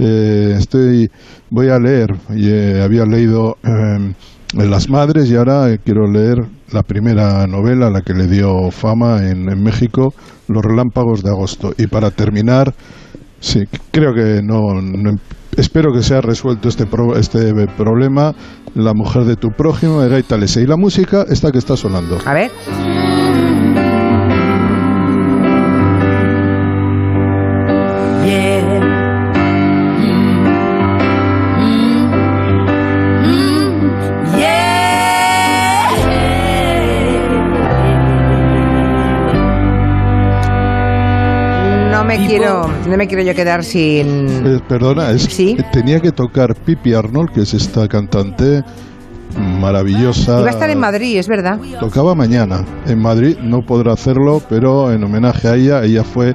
[0.00, 1.08] Eh, estoy,
[1.48, 4.12] voy a leer, y, eh, había leído eh,
[4.54, 9.24] Las Madres y ahora eh, quiero leer la primera novela, la que le dio fama
[9.28, 10.14] en, en México,
[10.48, 11.72] Los Relámpagos de Agosto.
[11.78, 12.74] Y para terminar,
[13.40, 15.18] Sí, creo que no, no-
[15.56, 18.34] espero que sea resuelto este pro- este problema.
[18.74, 20.38] La mujer de tu prójimo de Gaita.
[20.60, 22.18] Y la música, esta que está sonando.
[22.24, 22.50] A ver.
[42.12, 44.46] Me quiero, no me quiero yo quedar sin.
[44.46, 45.26] Eh, perdona, es,
[45.72, 48.62] tenía que tocar Pipi Arnold, que es esta cantante
[49.38, 50.40] maravillosa.
[50.40, 51.58] Iba a estar en Madrid, es verdad.
[51.80, 56.34] Tocaba mañana en Madrid, no podrá hacerlo, pero en homenaje a ella, ella fue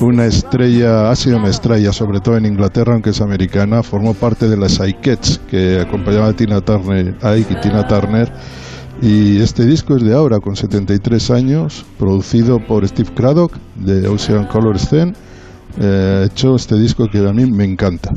[0.00, 4.48] una estrella, ha sido una estrella, sobre todo en Inglaterra, aunque es americana, formó parte
[4.48, 8.32] de las Ikeets, que acompañaba a Tina Turner, a Ike y Tina Turner,
[9.02, 14.46] y este disco es de ahora, con 73 años, producido por Steve Craddock, de Ocean
[14.46, 15.14] Color Scene,
[15.80, 18.12] eh, hecho este disco que a mí me encanta.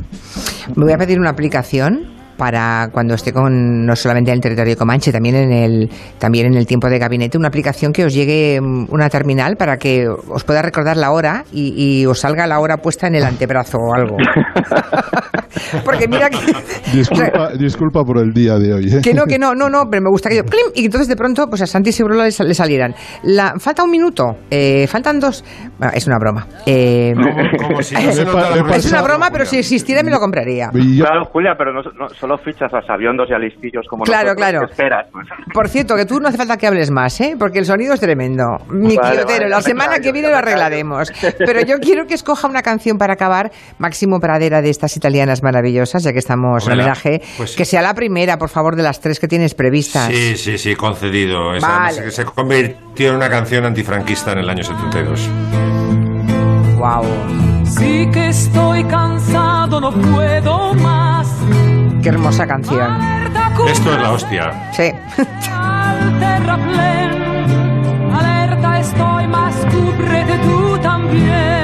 [0.75, 2.13] Me voy a pedir una aplicación
[2.43, 6.55] para cuando esté con no solamente en el territorio Comanche, también en el también en
[6.55, 10.43] el tiempo de gabinete, una aplicación que os llegue mm, una terminal para que os
[10.43, 13.93] pueda recordar la hora y, y os salga la hora puesta en el antebrazo o
[13.95, 14.17] algo.
[15.85, 16.37] Porque mira que,
[16.93, 18.85] Disculpa, disculpa por el día de hoy.
[18.93, 19.01] ¿eh?
[19.03, 21.15] que no, que no, no, no, pero me gusta que yo clim, y entonces de
[21.15, 22.93] pronto pues a Santi seguro le, sal- le salieran.
[23.23, 25.43] La, falta un minuto, eh, faltan dos.
[25.77, 26.47] Bueno, es una broma.
[26.65, 27.13] Eh,
[27.67, 28.01] Como si no
[28.73, 30.69] es una broma, pero si existiera me lo compraría.
[30.69, 34.38] Claro, Julia, pero no, no- solo fichas a sabiondos y a listillos como Claro, nosotros.
[34.49, 34.59] claro.
[34.67, 35.07] ¿Qué esperas?
[35.53, 37.36] Por cierto, que tú no hace falta que hables más, ¿eh?
[37.38, 38.57] Porque el sonido es tremendo.
[38.69, 41.11] Mi Vale, quiotero, vale, la semana callo, que viene lo arreglaremos.
[41.38, 46.03] Pero yo quiero que escoja una canción para acabar, Máximo Pradera, de estas italianas maravillosas,
[46.03, 47.21] ya que estamos en Hombre, homenaje.
[47.38, 50.07] pues- que sea la primera, por favor, de las tres que tienes previstas.
[50.07, 51.53] Sí, sí, sí, concedido.
[51.55, 51.97] Esa Vale.
[51.97, 55.29] además se convirtió en una canción antifranquista en el año 72.
[56.77, 57.03] Wow.
[57.65, 61.12] Sí que estoy cansado, no puedo más.
[62.03, 62.99] Qué hermosa canción.
[63.65, 64.71] Esto es la hostia.
[64.73, 64.91] Sí.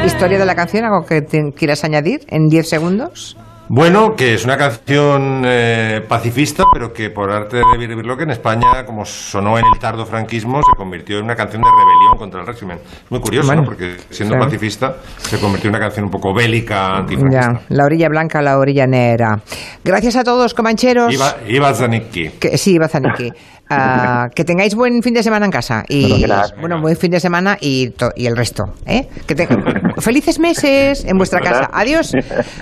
[0.06, 3.36] Historia de la canción, algo que te quieras añadir en 10 segundos.
[3.72, 8.32] Bueno, que es una canción eh, pacifista, pero que por arte de vivirlo que en
[8.32, 12.42] España, como sonó en el tardo franquismo, se convirtió en una canción de rebelión contra
[12.42, 12.80] el régimen.
[12.80, 13.68] Es muy curioso, Bueno, ¿no?
[13.68, 14.50] Porque siendo claro.
[14.50, 17.54] pacifista, se convirtió en una canción un poco bélica, antifranquista.
[17.54, 19.40] Ya, la orilla blanca, la orilla negra.
[19.84, 21.14] Gracias a todos, comancheros.
[21.14, 22.30] Iba, Iba Zanicki.
[22.40, 23.32] Que, sí, Bazaniki.
[23.70, 25.84] Ah, que tengáis buen fin de semana en casa.
[25.88, 26.60] Y, Gracias.
[26.60, 28.74] bueno, buen fin de semana y, to- y el resto.
[28.86, 29.08] ¿eh?
[29.28, 29.48] Que te-
[30.00, 31.70] felices meses en vuestra casa.
[31.72, 32.14] Adiós.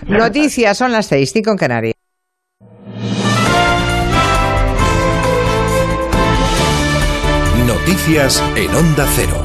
[0.07, 1.93] Noticias, son las seis, cinco en Canarias.
[7.65, 9.43] Noticias en Onda Cero.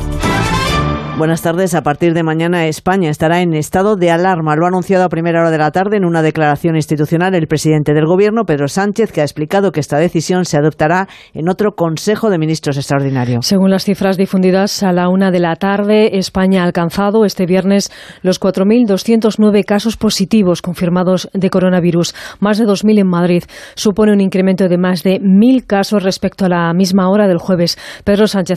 [1.18, 1.74] Buenas tardes.
[1.74, 4.56] A partir de mañana España estará en estado de alarma.
[4.56, 7.92] Lo ha anunciado a primera hora de la tarde en una declaración institucional el presidente
[7.92, 12.30] del Gobierno, Pedro Sánchez, que ha explicado que esta decisión se adoptará en otro Consejo
[12.30, 13.42] de Ministros extraordinario.
[13.42, 17.92] Según las cifras difundidas a la una de la tarde, España ha alcanzado este viernes
[18.22, 23.44] los 4.209 casos positivos confirmados de coronavirus, más de 2.000 en Madrid.
[23.74, 27.78] Supone un incremento de más de 1.000 casos respecto a la misma hora del jueves.
[28.02, 28.50] Pedro Sánchez